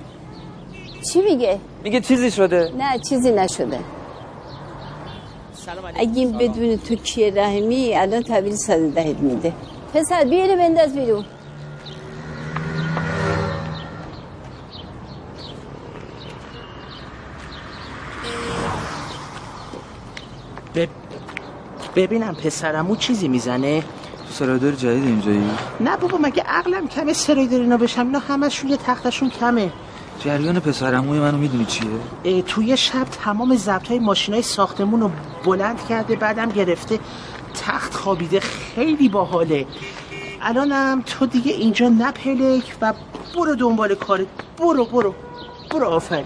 [1.14, 2.72] چی میگه؟ میگه چیزی شده.
[2.78, 3.80] نه چیزی نشده.
[5.96, 9.54] اگه بدون تو کیه رحمی الان تحویل صد دهت میده.
[9.94, 11.26] پسر بیاره بنداز بیرون.
[20.76, 20.90] بب...
[21.96, 23.84] ببینم پسرمو چیزی می‌زنه؟
[24.32, 25.44] سرایدار جدید اینجایی؟
[25.80, 29.72] نه بابا مگه عقلم کمه؟ سرایدار اینا بشم اینا همشون یه تختشون کمه.
[30.20, 35.12] جریان پسرموی منو می‌دونی چیه؟ توی شب تمام ضبط های ماشین ساختمون رو
[35.46, 37.00] بلند کرده بعدم گرفته.
[37.62, 39.66] تخت خوابیده خیلی باحاله.
[40.42, 42.94] الانم تو دیگه اینجا نپلک و
[43.36, 44.28] برو دنبال کارت.
[44.58, 45.14] برو برو
[45.72, 46.26] برو آفرین.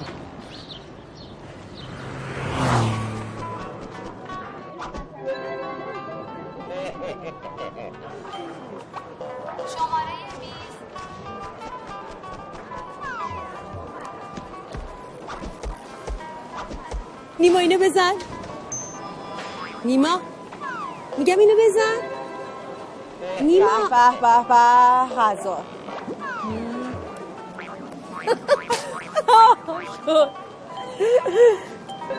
[17.44, 18.14] نیما اینو بزن.
[19.86, 20.20] نیما؟
[21.18, 21.98] میگم اینو بزن.
[23.42, 23.68] نیما.
[23.90, 24.56] به به به
[25.22, 25.64] هزار.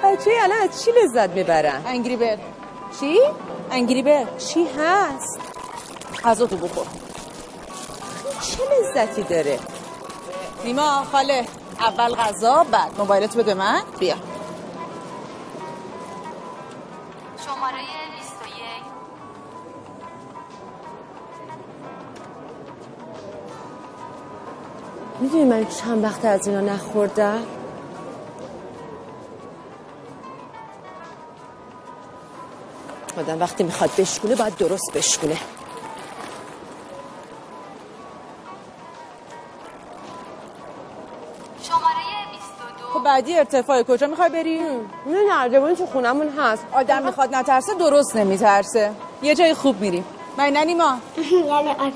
[0.02, 2.38] بچه الان از چی لذت می‌برن؟ انگری بر.
[3.00, 3.20] چی؟
[3.70, 4.24] انگری بر.
[4.38, 5.38] چی هست؟
[6.24, 6.86] غذا تو بخور.
[8.40, 9.58] چه لذتی داره؟
[10.64, 11.46] نیما خاله.
[11.80, 13.82] اول غذا بعد موبایلتو بده من.
[13.98, 14.33] بیا.
[17.44, 18.82] شماره 21
[25.20, 27.42] می‌دونی من چند وقت از اینا نخوردم؟
[33.18, 35.36] آدم وقتی می‌خواد بشکونه باید درست بشکونه
[43.04, 44.60] بعدی ارتفاع کجا می‌خوای بری؟
[45.06, 46.66] نه نردبانی تو خونمون هست.
[46.72, 48.92] آدم می‌خواد نترسه درست نمیترسه.
[49.22, 50.04] یه جای خوب میریم.
[50.38, 50.98] من نه نیما.
[51.16, 51.92] یعنی آره.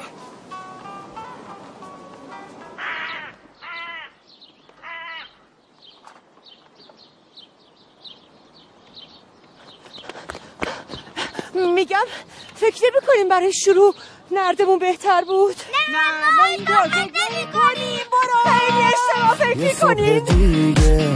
[11.75, 12.05] میگم
[12.55, 13.95] فکر نمی کنیم برای شروع
[14.31, 15.57] نردمون بهتر بود.
[15.93, 18.53] نه ما این کار نمی کنیم برو.
[18.53, 21.11] خیلی اشتباه فکر دیگه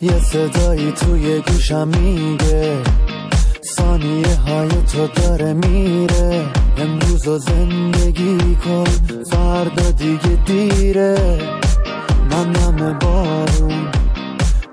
[0.00, 2.82] یه صدایی توی گوشم میگه.
[4.46, 6.46] های تو داره میره.
[6.78, 8.84] امروز رو زندگی کن
[9.30, 11.38] فردا دیگه دیره.
[12.30, 13.88] من نم بارون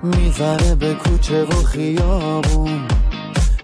[0.03, 2.87] می‌زنه به کوچه و خیابون.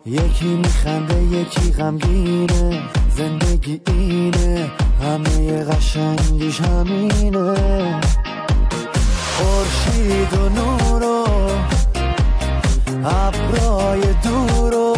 [0.06, 2.84] یکی میخنده یکی غمگینه.
[3.18, 8.02] زندگی اینه همه قشنگیش همینه.
[9.38, 11.28] خورشید و نور و
[13.06, 14.96] ابرای دور و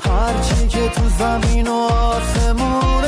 [0.00, 2.99] هرچی که تو زمین و آسمونه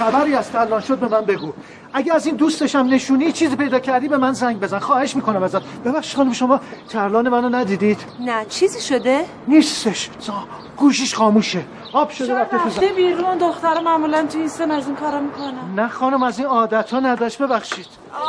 [0.00, 1.52] خبری از ترلان شد به من بگو.
[1.92, 4.78] اگه از این دوستشم نشونی چیزی پیدا کردی به من زنگ بزن.
[4.78, 5.62] خواهش می‌کنم ازت.
[5.84, 10.10] ببخش خانم شما ترلان منو ندیدید؟ نه چیزی شده؟ نیستش.
[10.20, 10.34] زا،
[10.76, 11.62] گوشیش خاموشه.
[11.92, 12.80] آب شده رفته تو زن.
[12.96, 13.38] بیرون.
[13.38, 17.00] دختر معمولا تو این سن از این کارا می‌کنن نه خانم از این عادت ها
[17.00, 17.42] نداشت.
[17.42, 17.86] ببخشید.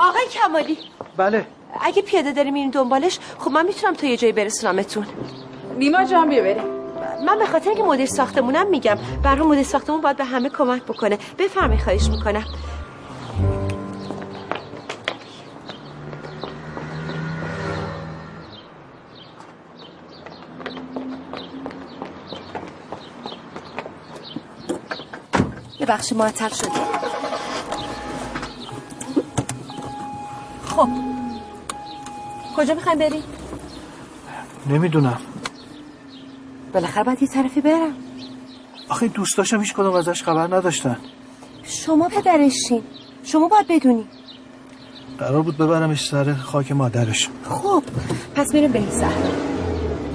[0.08, 0.78] آقای کمالی.
[1.18, 1.46] بله.
[1.82, 5.06] اگه پیاده داری میرین دنبالش خب من می‌تونم تا یه جایی برسونمتون.
[5.78, 6.81] نیما جان بیا بریم.
[7.26, 11.18] من به خاطر اینکه مدیر ساختمونم میگم برای مدیر ساختمون باید به همه کمک بکنه.
[11.40, 12.44] بفرمایید خواهش می‌کنم.
[25.88, 26.70] بخش معطل شده.
[30.66, 30.88] خب.
[32.58, 33.24] کجا می‌خوایم بریم؟
[34.70, 35.22] نمی‌دونم.
[36.74, 37.94] بالاخره باید یه طرفی برم.
[38.90, 40.98] آخه دوست داشتم هیچ کدوم ازش خبر نداشتن.
[41.64, 42.84] شما پدرشین.
[43.24, 44.06] شما باید بدونی.
[45.18, 47.30] قرار بود ببرمش سر خاک مادرش.
[47.50, 47.84] خب
[48.36, 48.90] پس میریم به این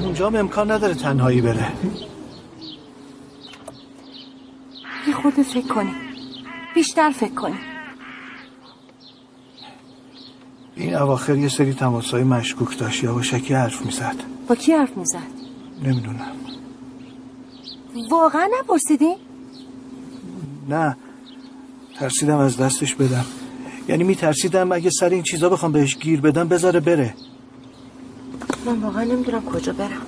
[0.02, 1.72] اونجا هم امکان نداره تنهایی بره.
[5.08, 5.92] یه خورده فکر کنی.
[6.74, 7.58] بیشتر فکر کنی.
[10.76, 13.04] این اواخر یه سری تماسای مشکوک داشت.
[13.04, 14.16] یواشکی حرف می‌زد.
[14.48, 15.35] با کی حرف می‌زد؟
[15.82, 16.32] نمی‌دونم.
[18.10, 19.14] واقعا نپرسیدی؟
[20.68, 20.96] نه.
[21.98, 23.24] ترسیدم از دستش بدم.
[23.88, 27.14] یعنی میترسیدم اگه سر این چیزا بخوام بهش گیر بدم بذاره بره.
[28.66, 30.06] من واقعا نمی‌دونم کجا برم.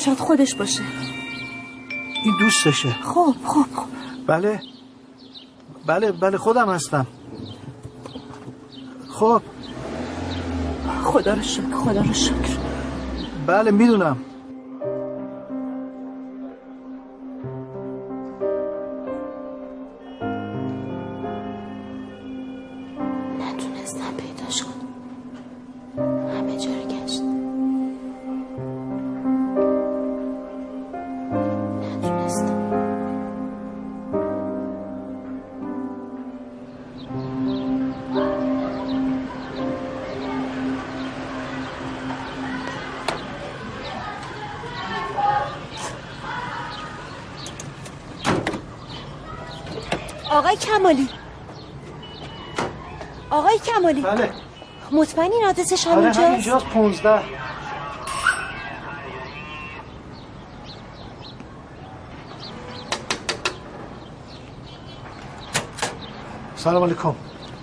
[0.00, 0.82] شاید خودش باشه.
[2.24, 2.88] این دوستشه.
[2.88, 3.86] خب خب خب.
[4.26, 4.60] بله.
[5.86, 7.06] بله بله خودم هستم.
[9.08, 9.42] خب.
[11.02, 12.63] خدا رو شکر خدا رو شکر.
[13.46, 14.33] بله می‌دونم.
[50.54, 51.08] آقای کمالی.
[53.30, 54.00] آقای کمالی.
[54.00, 54.30] بله.
[54.92, 57.20] مطمئنی این آدرسش آره همینجاست؟ همینجاست پونزده.
[66.56, 67.14] سلام علیکم.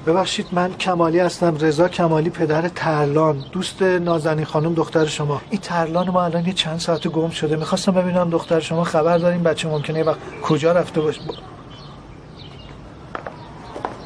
[0.08, 1.58] ببخشید من کمالی هستم.
[1.58, 3.46] رضا کمالی پدر ترلان.
[3.52, 5.42] دوست نازنین خانم دختر شما.
[5.50, 7.56] این ترلان ما الان یه چند ساعت گم شده.
[7.56, 9.44] می‌خواستم ببینم دختر شما خبر داریم.
[9.44, 11.22] بچه ممکنه یه وقت کجا رفته باشه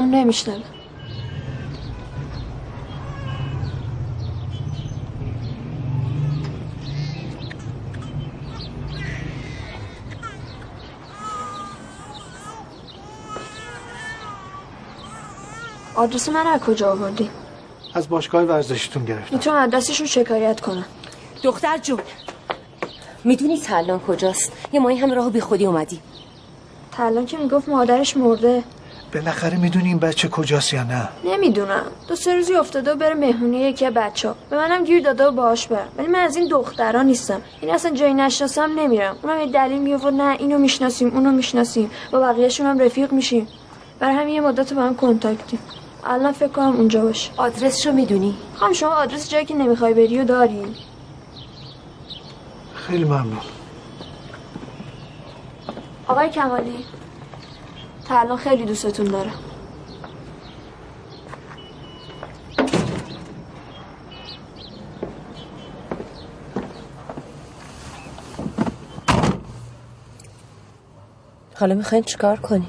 [0.06, 0.64] اون نمیشنوه.
[15.96, 17.30] آدرس من از کجا آوردی؟
[17.94, 20.86] از باشگاه ورزشیتون گرفت می‌تونم آدرسشون شکایت کنم.
[21.44, 22.00] دختر جون
[23.24, 26.02] می‌دونی تلان کجاست؟ یه ماهی همه راهو بی خودی اومدی.
[26.92, 28.64] تلان که می‌گفت مادرش مرده.
[29.16, 31.10] بالاخره می‌دونی این بچه کجاست یا نه.
[31.26, 31.86] نمی‌دونم.
[32.08, 35.32] دو سه روزی افتاده و بره مهمونی یکی بچه ها به منم گیر داده و
[35.32, 37.42] باهاش برم ولی من از این دخترا نیستم.
[37.62, 39.16] این اصلا جایی نشناسم نمیرم.
[39.24, 41.92] اونم یه دلیل میآورد نه اینو می‌شناسیم اونو می‌شناسیم.
[42.12, 43.48] با بقیهشون هم رفیق میشیم.
[44.00, 45.60] برای همین یه مدت با هم کنتاکتیم.
[46.04, 47.32] الان فکر کنم اونجا باشه.
[47.38, 50.76] آدرسشو می‌دونی؟ خواهم شما آدرس جایی که نمی‌خوای بری و داری؟
[52.76, 53.40] خیلی ممنون.
[56.08, 56.86] آقای کمالی.
[58.06, 59.40] تا الان خیلی دوستتون دارم
[71.60, 72.68] حالا می‌خواین چیکار کنی؟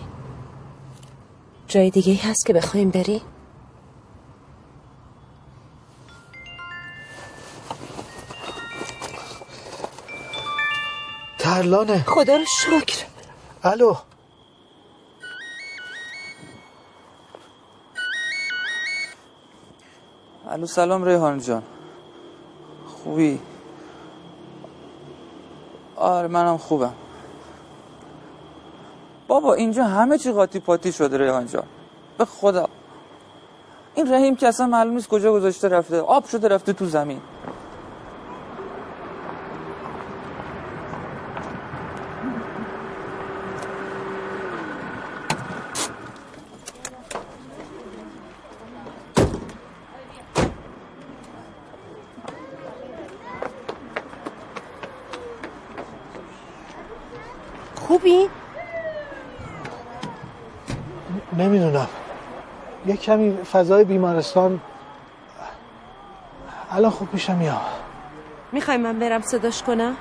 [1.68, 3.22] جای دیگه ای هست که بخوایم بری
[11.38, 12.04] ترلانه.
[12.06, 13.06] خدا رو شکر.
[13.62, 13.94] الو.
[20.56, 21.62] الو سلام ریحان جان.
[22.86, 23.40] خوبی؟
[25.96, 26.92] آره منم خوبم.
[29.28, 31.64] بابا اینجا همه چی قاطی پاتی شده ریحان جان.
[32.18, 32.68] به خدا.
[33.94, 36.00] این رحیم که اصلا معلوم نیست کجا گذاشته رفته.
[36.00, 37.20] آب شده رفته تو زمین
[57.74, 58.28] خوبی؟
[61.38, 61.88] نمی‌دونم
[62.86, 64.60] یه کمی فضای بیمارستان.
[66.70, 67.60] الان خوب میشم یا.
[68.52, 69.96] می‌خوای من برم صداش کنم؟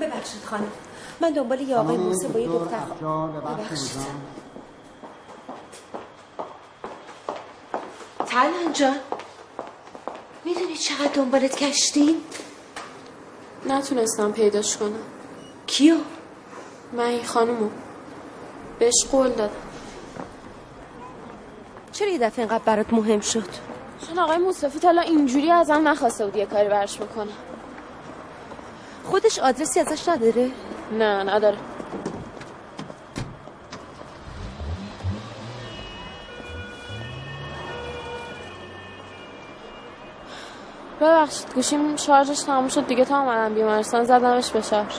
[0.00, 0.72] ببخشید خانم.
[1.20, 4.02] من دنبال یه آقای موسه با یه دختر ببخشید.
[8.26, 8.96] تلان جان.
[10.44, 12.14] می‌دونی چقدر دنبالت کشتیم؟
[13.68, 14.92] نتونستم پیداش کنم
[15.66, 15.96] کیو؟
[16.92, 17.68] مهی خانومو
[18.78, 19.52] بهش قول دادم
[21.92, 23.48] چرا یه دفعه اینقدر برات مهم شد؟
[24.06, 27.28] چون آقای مصطفی تا اینجوری ازم نخواسته بود یه کاری برش بکنم
[29.04, 30.50] خودش آدرسی ازش نداره؟
[30.92, 31.56] نه نداره
[41.00, 44.94] ببخشید گوشیم شارژش تموم شد دیگه تا اومدم بیمارستان زدمش به شارژ.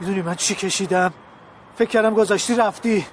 [0.00, 1.12] می‌دونی من چی کشیدم؟
[1.74, 3.06] فکر کردم گذاشتی رفتی.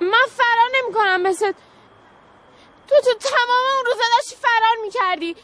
[0.00, 1.52] من فرار نمی کنم مثل
[2.88, 5.36] تو تو تمام اون روزا داشتی فرار می‌کردی.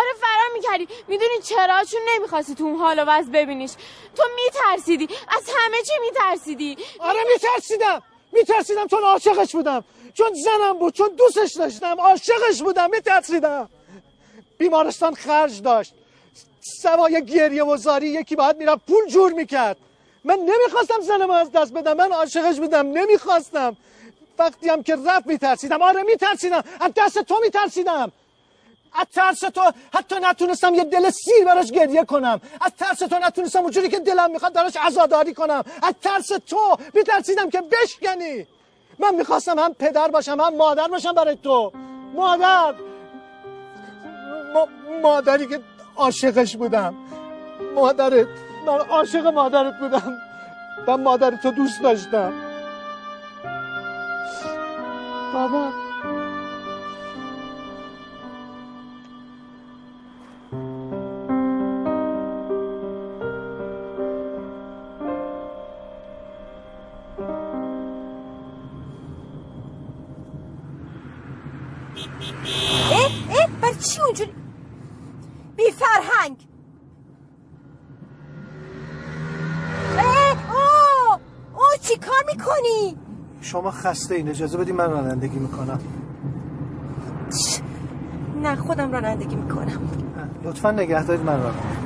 [0.00, 0.88] آره فرار می‌کردی.
[1.08, 3.70] می‌دونی چرا چون نمی‌خواستی تو اون حال و وضع ببینیش.
[4.16, 5.08] تو میترسیدی.
[5.28, 6.76] از همه چی میترسیدی.
[6.98, 8.02] آره میترسیدم.
[8.32, 9.84] میترسیدم چون عاشقش بودم.
[10.14, 12.00] چون زنم بود چون دوستش داشتم.
[12.00, 12.90] عاشقش بودم.
[12.90, 13.68] میترسیدم.
[14.58, 15.94] بیمارستان خرج داشت.
[16.82, 19.76] سوای گریه و زاری یکی باید می‌رفت پول جور می‌کرد.
[20.24, 21.96] من نمی‌خواستم زنم از دست بدم.
[21.96, 22.86] من عاشقش بودم.
[22.86, 23.76] نمی‌خواستم.
[24.38, 25.82] وقتی هم که رفت میترسیدم.
[25.82, 26.64] آره میترسیدم.
[26.80, 28.12] از دست تو میترسیدم.
[28.94, 32.40] از ترس تو حتی نتونستم یه دل سیر براش گریه کنم.
[32.60, 35.64] از ترس تو نتونستم اونجوری که دلم می‌خواد براش عزاداری کنم.
[35.82, 38.46] از ترس تو میترسیدم که بشکنی.
[38.98, 41.72] من می‌خواستم هم پدر باشم هم مادر باشم برای تو.
[42.14, 42.74] مادر!
[44.54, 44.68] ما...
[45.02, 45.60] مادری که
[45.96, 46.94] عاشقش بودم.
[47.74, 48.26] مادرت
[48.66, 50.18] من عاشق مادرت بودم.
[50.86, 52.32] و مادرت تو دوست داشتم.
[55.34, 55.89] بابا!
[83.80, 85.78] خسته این اجازه بدی من رانندگی می‌کنم.
[88.42, 89.80] نه خودم رانندگی می‌کنم.
[90.44, 91.79] لطفا نگه دارید من رانندگی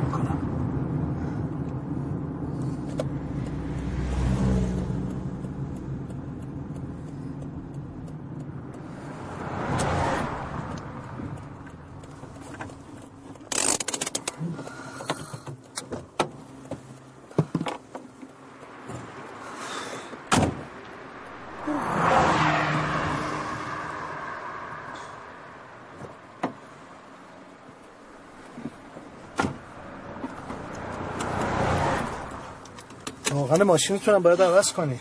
[33.54, 35.00] می‌کنم واقعا ماشینتونم باید عوض کنی.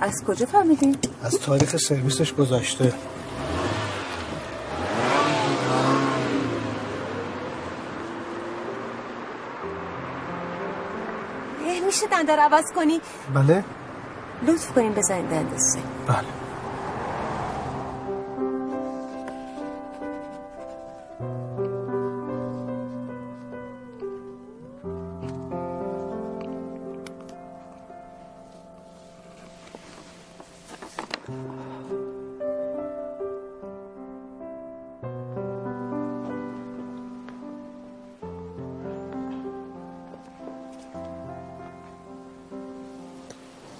[0.00, 2.92] از کجا فهمیدین؟ از تاریخ سرویسش گذشته.
[11.64, 13.00] اه، میشه دنده رو عوض کنی؟
[13.34, 13.64] بله.
[14.46, 16.45] لطف کنین بزنین دنده سه بله.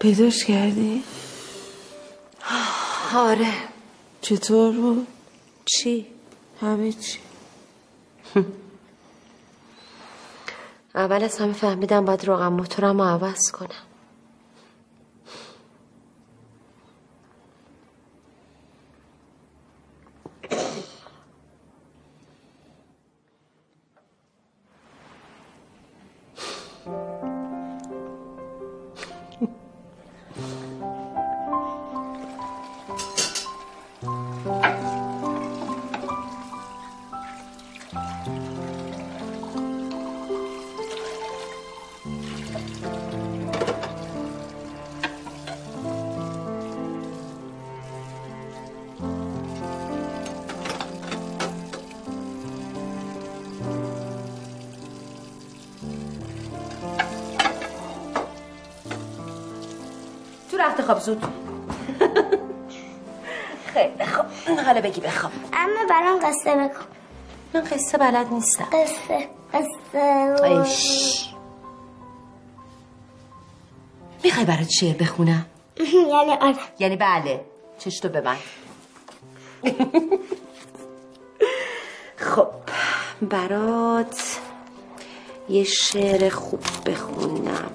[0.06, 1.02] پیداش کردی؟
[3.14, 3.52] آره
[4.20, 5.06] چطور بود؟
[5.64, 6.06] چی؟
[6.60, 7.18] همه چی
[10.94, 13.68] اول از همه فهمیدم باید روغن موتورم رو عوض کنم
[60.76, 61.24] تو رفت خواب زود
[63.66, 64.26] خیلی خوب
[64.66, 65.32] حالا بگی بخواب.
[65.52, 66.84] اما برام قصه بکن.
[67.54, 68.64] من قصه بلد نیستم.
[68.72, 70.44] قصه قصه.
[70.44, 71.28] ایش.
[74.24, 75.46] می‌خوای برات شعر بخونم؟
[76.12, 76.56] یعنی آره.
[76.78, 77.44] یعنی بله.
[77.78, 78.38] چشتو ببند.
[82.16, 82.48] خب
[83.22, 84.38] برات
[85.48, 87.70] یه شعر خوب بخونم.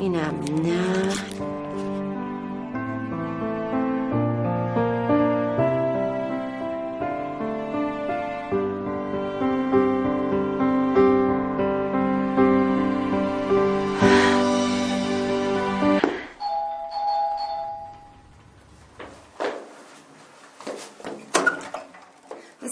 [0.00, 1.14] اینم نه.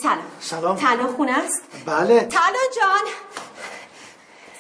[0.03, 0.19] سلام.
[0.41, 0.77] سلام.
[0.77, 2.21] تلا خونه است؟ بله.
[2.21, 2.43] تلا
[2.77, 3.05] جان.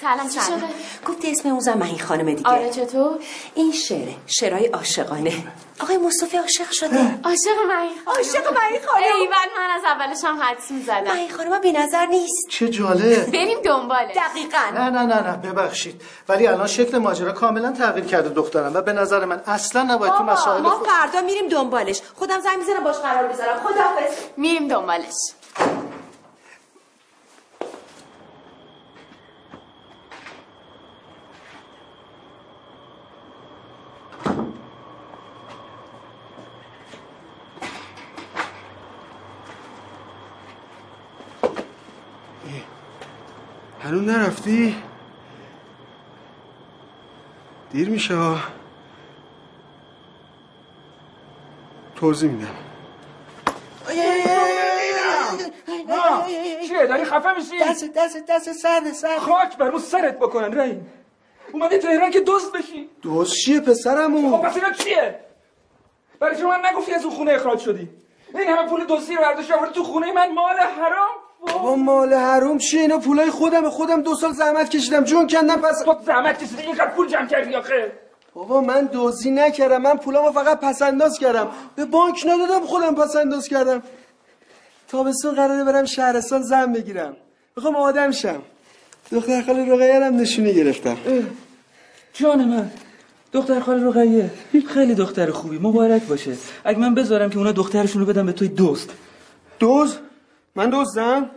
[0.01, 0.61] سلام چی سلام.
[0.61, 2.51] شده؟ گفتی اسم اون زن این خانم دیگه.
[2.51, 3.19] آره چطور؟
[3.55, 5.45] این شعره شعرهای عاشقانه.
[5.81, 9.05] آقای مصطفی عاشق شده؟ عاشق من عاشق من خانم.
[9.21, 12.49] ایول من از اولش هم حدس می‌زدم من این خانم بی نظر نیست.
[12.51, 13.31] چه جالب.
[13.31, 14.59] بریم دنباله دقیقا.
[14.75, 16.03] نه نه نه نه ببخشید.
[16.29, 20.23] ولی الان شکل ماجرا کاملا تغییر کرده دخترم و به نظر من اصلا نباید تو
[20.23, 22.01] مسائل ما فردا میریم دنبالش.
[22.15, 23.61] خودم زنگ می‌زنم باش قرار بذارم.
[23.61, 25.15] خداحافظ میریم دنبالش.
[43.89, 44.77] هنوز نرفتی؟
[47.73, 48.39] دیر میشه ها
[51.97, 52.55] توضیح میدم
[56.69, 60.93] چیه داری خفه میشی؟ دست دست دست سرد سرد خاک بر اون سرت بکنن رحیم
[61.53, 65.21] اومدی تهران که دزد بشی دوست چیه پسرمو خب پس اینا چیه؟
[66.21, 67.89] برای شما من نگفتی از اون خونه اخراج شدی
[68.35, 72.59] این همه پول دزدی رو برداشتی آوردی تو خونه من مال حرام بابا مال حروم
[72.59, 75.05] چیه؟ اینا پولای خودم خودم دو سال زحمت کشیدم.
[75.05, 77.93] جون کندم پس تو زحمت کشیدی اینقدر پول جمع کردی آخه.
[78.35, 79.83] بابا من دزدی نکردم.
[79.83, 81.49] من پولامو فقط پس انداز کردم.
[81.77, 83.83] به بانک ندادم خودم پس انداز کردم.
[84.89, 87.17] تابستون قراره برم شهرستان زن بگیرم.
[87.57, 88.43] می‌خوام آدم شم.
[89.13, 90.97] دختر خاله رقیه هم نشونی گرفتم.
[92.13, 92.71] جان من
[93.33, 94.31] دختر خاله رقیه.
[94.69, 95.59] خیلی دختر خوبی.
[95.59, 96.33] مبارک باشه.
[96.65, 98.91] اگه من بذارم که اونا دخترشون رو بدم به توی دوست
[99.59, 99.97] دوز
[100.59, 101.31] من دزدم؟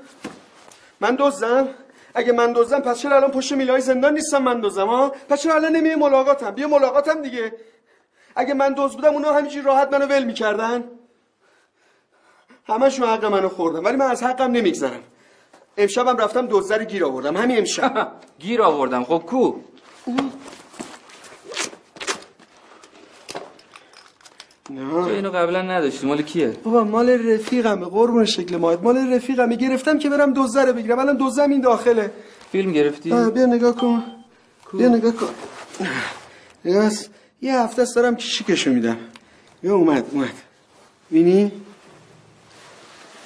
[1.02, 1.68] من دزدم؟
[2.14, 5.56] اگه من دزدم پس چرا الان پشت میلای زندان نیستم من دزدم ها؟ پس چرا
[5.56, 7.54] الان نمیه ملاقاتم؟ بیا ملاقاتم دیگه.
[8.36, 10.84] اگه من دزد بودم اونا همینجوری راحت منو ول می‌کردن.
[12.68, 15.04] همشون حق منو خوردن ولی من از حقم نمیگذرم.
[15.78, 18.12] امشبم رفتم دزد رو گیر آوردم همین امشب.
[18.40, 19.54] گیر آوردم خب کو؟
[24.76, 27.86] تو اینو قبلا نداشتی مال کیه؟ بابا مال رفیقمه.
[27.86, 28.80] قربون شکل ماهت.
[28.84, 29.56] مال رفیقمه.
[29.56, 31.00] گرفتم که برم رو بگیرم.
[31.00, 32.12] الان دزدم این داخله.
[32.52, 34.04] فیلم گرفتی؟ آه، بیا نگاه کن.
[34.74, 35.30] بیا نگاه کن.
[36.66, 37.08] نگاس
[37.42, 38.98] یه هفته است دارم کشیکشو میدم.
[39.64, 40.34] یا اومد اومد.
[41.12, 41.52] بینی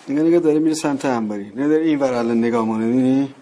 [0.09, 1.51] نگاه نگاه داره میره سمت انباری.
[1.55, 3.33] نه داره این ور الان نگاه مونه بینی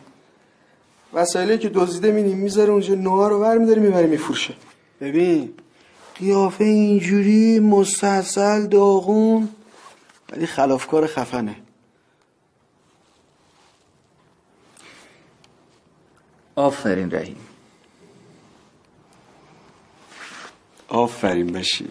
[1.13, 4.53] وسایلی که دزدیده مینیم می‌ذاره اونجا نوها رو ور میداره می‌بره میفروشه.
[5.01, 5.53] ببین
[6.15, 9.49] قیافه اینجوری مستحصل داغون.
[10.31, 11.55] ولی خلافکار خفنه.
[16.55, 17.47] آفرین رحیم.
[20.87, 21.89] آفرین بشیر.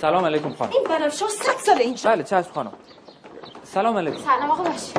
[0.00, 0.72] سلام علیکم خانم.
[0.72, 2.10] این بنفشه صد سال اینجا.
[2.10, 2.72] بله چشم خانم.
[3.64, 4.18] سلام علیکم.
[4.18, 4.92] سلام آقا باشی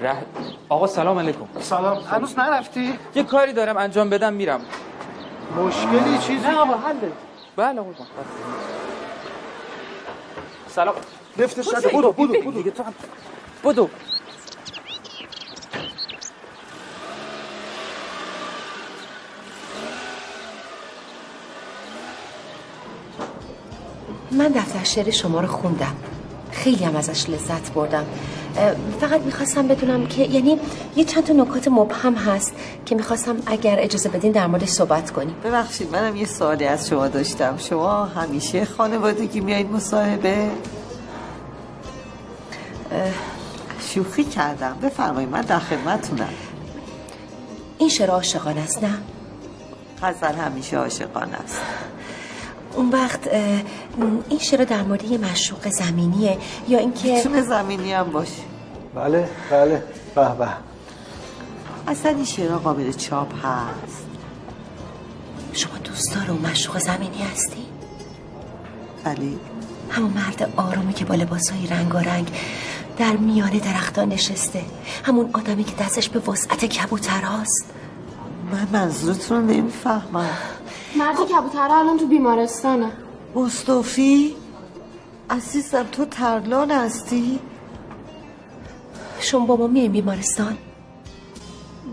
[0.00, 0.16] ره...
[0.68, 1.46] آقا سلام علیکم.
[1.60, 1.98] سلام.
[1.98, 4.60] هنوز نرفتی؟ یه کاری دارم انجام بدم میرم.
[5.56, 7.12] مشکلی چیزی؟ نه آقا حله
[7.56, 7.92] بله آقا.
[7.92, 8.06] جان.
[10.68, 10.94] سلام.
[11.38, 12.94] لفتش بودو نده بودو بودو بودو بودو دیگه تو هم
[13.62, 13.88] بودو
[24.30, 25.96] من دفتر شعر شما رو خوندم.
[26.52, 28.06] خیلی هم ازش لذت بردم.
[29.00, 30.58] فقط می‌خواستم بدونم که یعنی
[30.96, 32.54] یه چند تا نکات مبهم هست
[32.86, 35.36] که می‌خواستم اگر اجازه بدین در موردش صحبت کنیم.
[35.44, 37.56] ببخشید منم یه سوالی از شما داشتم.
[37.58, 40.50] شما همیشه خانوادگی میایید مصاحبه؟
[43.80, 44.76] شوخی کردم.
[44.82, 46.34] بفرمایید من در خدمتتونم
[47.78, 48.98] این شعر عاشقانه است نه؟
[50.02, 51.60] غزل همیشه عاشقانه است.
[52.76, 53.20] اون وقت
[54.28, 56.38] این شعر در مورد یه مشروق زمینیه
[56.68, 58.42] یا اینکه می‌تونه زمینی هم باشه.
[58.94, 59.82] بله بله.
[60.14, 60.48] به به.
[61.88, 64.06] اصلا این شعرها قابل چاپ هست.
[65.52, 67.66] شما دوستدار اون مشروق زمینی هستی؟
[69.04, 69.38] ولی
[69.90, 72.30] همون مرد آرومی که با لباسهای رنگارنگ
[72.98, 74.62] در میان درختان نشسته.
[75.04, 77.72] همون آدمی که دستش به وسعت کبوتر هاست.
[78.52, 80.30] من منظورتون رو نمی‌فهمم.
[80.96, 82.90] مرد کبوتره الان تو بیمارستانه.
[83.34, 84.34] مصطفی
[85.30, 87.40] عزیزم تو ترلان هستی؟
[89.20, 90.56] شما با ما میایم بیمارستان.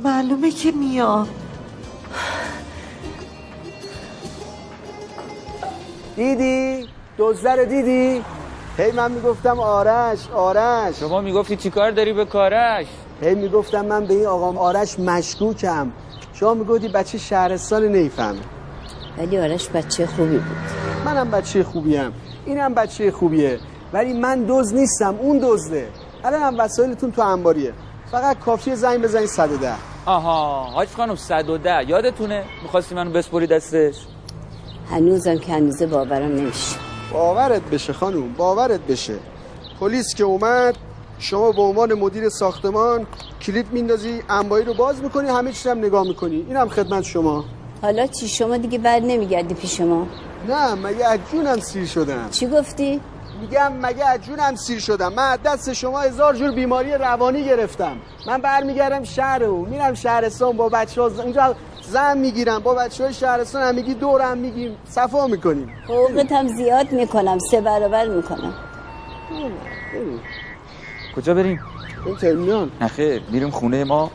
[0.03, 1.27] معلومه که میام.
[6.15, 8.23] دیدی؟ دزده رو دیدی؟
[8.77, 10.99] هی من می‌گفتم آرش آرش.
[10.99, 12.87] شما می‌گفتی چیکار داری به کارش؟
[13.21, 15.91] هی می‌گفتم من به این آقام آرش مشکوکم.
[16.33, 18.35] شما می‌گفتی بچه شهرستان نیفهم
[19.17, 20.57] ولی آرش بچه خوبی بود.
[21.05, 22.13] منم بچه خوبیم.
[22.45, 23.59] اینم بچه خوبیه.
[23.93, 25.87] ولی من دوز نیستم اون دزده
[26.23, 27.73] الان هم وسایلتون تو انباریه.
[28.11, 29.73] فقط کافیه زنگ بزنید 110
[30.05, 33.95] آها حاج خانم 110 یادتونه می‌خواستی منو بسپری دستش؟
[34.91, 36.75] هنوزم که هنوزه باورم نمیشه.
[37.13, 39.15] باورت بشه خانوم باورت بشه.
[39.79, 40.75] پلیس که اومد
[41.23, 43.07] شما به عنوان مدیر ساختمان
[43.41, 46.45] کلید میندازی انبایی رو باز می‌کنی همه چیز هم نگاه می‌کنی.
[46.47, 47.45] اینم خدمت شما.
[47.81, 50.07] حالا چی؟ شما دیگه بر نمیگردی پیش ما.
[50.47, 52.29] نه مگه از جونم سیر شدم.
[52.31, 53.01] چی گفتی؟
[53.41, 55.13] میگم مگه از جونم سیر شدم.
[55.13, 57.97] من دست شما هزار جور بیماری روانی گرفتم.
[58.27, 62.59] من برمیگردم شهر اون میرم شهرستان با بچه ها اونجا زن می‌گیرم.
[62.59, 64.77] با بچه های شهرستان هم میگی دورم میگیم.
[64.89, 65.69] صفا می‌کنیم.
[65.83, 67.37] حقوقت هم زیاد می‌کنم.
[67.51, 68.53] سه برابر می‌کنم.
[71.15, 71.59] کجا بریم؟
[72.05, 72.69] این ترمینال.
[72.81, 74.11] نخیر میریم خونه ما.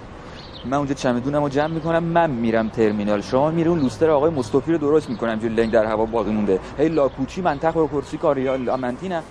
[0.64, 3.20] من اونجا چمدونم رو جمع می‌کنم من میرم ترمینال.
[3.20, 6.60] شما میره اون لوستر آقای مصطفی رو درست می‌کنم جو لنگ در هوا باقی مونده.
[6.78, 9.16] هی لاکوچی منطق و کرسی کاری آمنتی نه.
[9.16, 9.24] آقای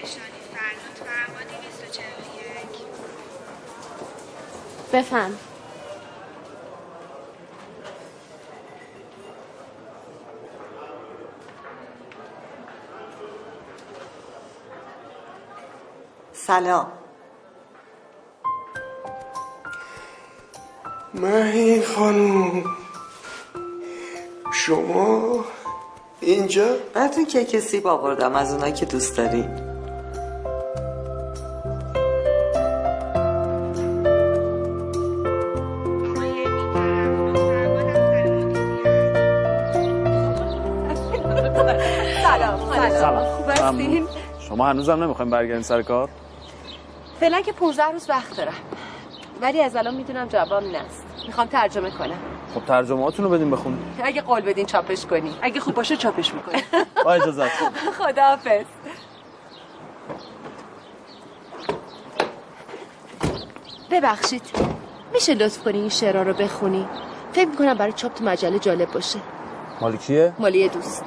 [0.00, 1.40] ارشادی فرنود فرما
[4.92, 5.49] 241 بفهم.
[16.50, 16.86] سلام.
[21.14, 22.64] مهین خانوم
[24.52, 25.44] شما
[26.20, 29.44] اینجا؟ براتون کیک سیب آوردم از اونایی که دوست داری.
[42.22, 42.72] سلام.
[42.90, 43.36] سلام.
[43.36, 44.08] خوب هستین؟
[44.38, 46.08] شما هنوزم نمی‌خوایم برگردین سر کار؟
[47.20, 48.54] فعلا که 15 روز وقت دارم.
[49.40, 52.18] ولی از الان می‌دونم جواب نست می‌خوام ترجمه کنم.
[52.54, 55.34] خب ترجمهاتون رو بدین بخون اگه قول بدین چاپش کنی.
[55.42, 56.62] اگه خوب باشه چاپش می‌کنی.
[57.04, 57.48] با اجازت
[57.98, 58.64] خداحافظ.
[63.90, 64.42] ببخشید.
[65.12, 66.88] میشه لطف کنی این شعرها رو بخونی؟
[67.32, 69.18] فکر می‌کنم برای چاپ تو مجله جالب باشه.
[69.80, 71.04] مال کیه؟ مالی دوست.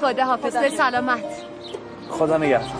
[0.00, 1.24] خدا حافظ به سلامت.
[2.10, 2.79] خدا نگهدار.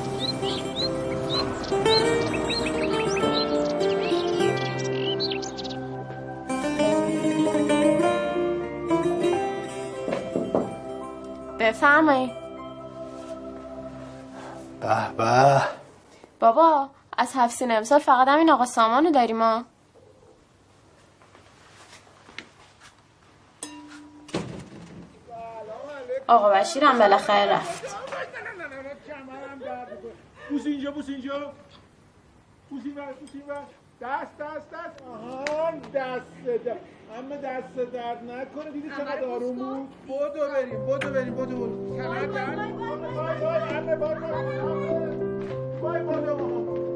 [11.71, 12.31] بفرمایید.
[14.81, 15.63] به به.
[16.41, 16.89] بابا
[17.19, 19.65] از هفت سین امسال فقط همین آقا سامانو داریم ما
[26.27, 27.97] آقا بشیرم بالاخره رفت.
[30.51, 31.53] بوس اینجا بوس اینجا.
[32.71, 32.95] بوس این
[34.01, 35.03] دست دست دست.
[35.03, 37.00] آهان دست دست.
[37.19, 38.71] اما دست درد نکنه.
[38.71, 41.97] دیدی چقدر آروم بود؟ بودو بریم بودو بریم بودو بریم.
[41.97, 43.61] کمر درد وای وای.
[43.61, 44.15] عمه وای
[45.83, 46.03] وای وای.
[46.03, 46.90] بودو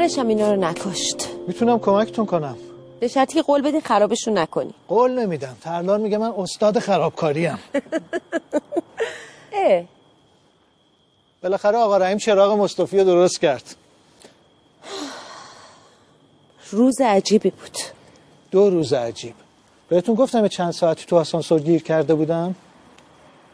[0.00, 1.28] آخرش هم اینا رو نکشت.
[1.46, 2.56] می‌تونم کمکتون کنم.
[3.00, 4.74] به شرطی که قول بدین خرابشون نکنی.
[4.88, 5.56] قول نمیدم.
[5.60, 7.58] ترلار میگه من استاد خرابکاریم.
[9.52, 9.84] اه.
[11.42, 13.76] بالاخره آقا رحیم چراغ مصطفی رو درست کرد.
[16.70, 17.78] روز عجیبی بود.
[18.50, 19.34] دو روز عجیب.
[19.88, 22.54] بهتون گفتم چند ساعتی تو آسانسور گیر کرده بودم.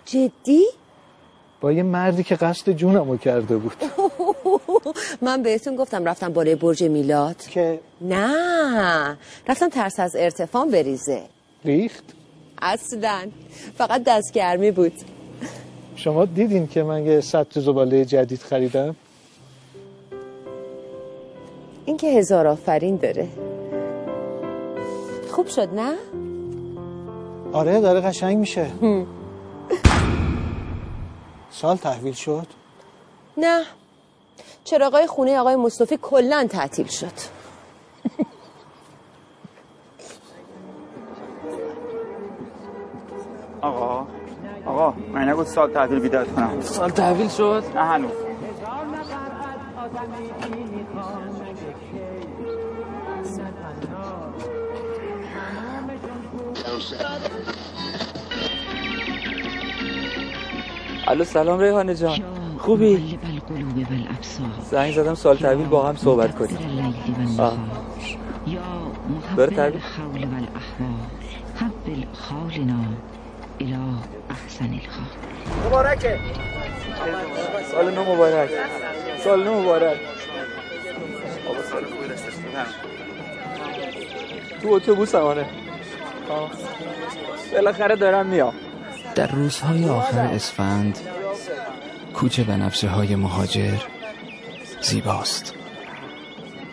[0.05, 0.67] جدی؟
[1.61, 3.77] با یه مردی که قصد جونمو کرده بود.
[5.27, 7.37] من بهتون گفتم رفتم بالای برج میلاد.
[7.37, 9.19] که نه
[9.49, 11.23] رفتم ترس از ارتفاع بریزه.
[11.65, 12.05] ریخت؟
[12.63, 13.29] اصلا.
[13.79, 14.93] فقط دستگرمی بود.
[15.97, 18.97] شما دیدین که من یه سطل زباله جدید خریدم؟
[21.85, 23.29] این که هزار آفرین داره.
[25.31, 25.95] خوب شد نه؟
[27.53, 28.67] آره داره قشنگ میشه.
[31.51, 32.47] سال تحویل شد؟
[33.37, 33.63] نه.
[34.67, 37.17] چراغای خونه آقای مصطفی کلا تعطیل شد.
[43.61, 44.07] آقا
[44.67, 46.61] آقا من نگو سال تحویل بیدار کنم.
[46.61, 48.11] سال تحویل شد؟ نه هنوز.
[61.09, 62.19] الو سلام ریحانه جان.
[62.59, 63.19] خوبی؟
[64.71, 66.59] زنگ زدم سال تحویل با هم صحبت کنیم.
[67.39, 67.59] آه.
[74.31, 75.11] احسن الخال
[75.67, 76.19] مبارکه.
[77.73, 78.51] سال نو مبارک.
[79.25, 79.97] سال نو مبارک.
[84.63, 85.47] تو اتوبوس همانه.
[87.53, 88.55] بالاخره دارم میام.
[89.15, 90.99] در روزهای آخر اسفند
[92.17, 93.79] کوچه بنفشه های مهاجر
[94.83, 95.55] زیباست.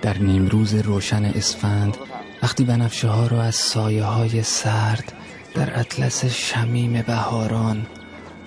[0.02, 1.98] در نیمروز روشن اسفند
[2.44, 5.14] وقتی بنفشه ها رو از سایه های سرد
[5.56, 7.86] در اطلس شمیم بهاران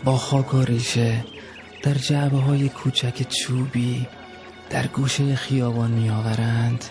[0.04, 1.24] با خاک و ریشه
[1.82, 4.06] در جعبه های کوچک چوبی
[4.70, 6.84] در گوشه خیابان می آورند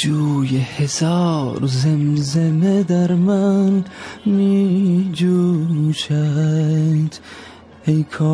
[0.00, 3.84] جوی هزار زمزمه در من
[4.26, 6.12] می جوشد
[7.86, 8.32] ای کاش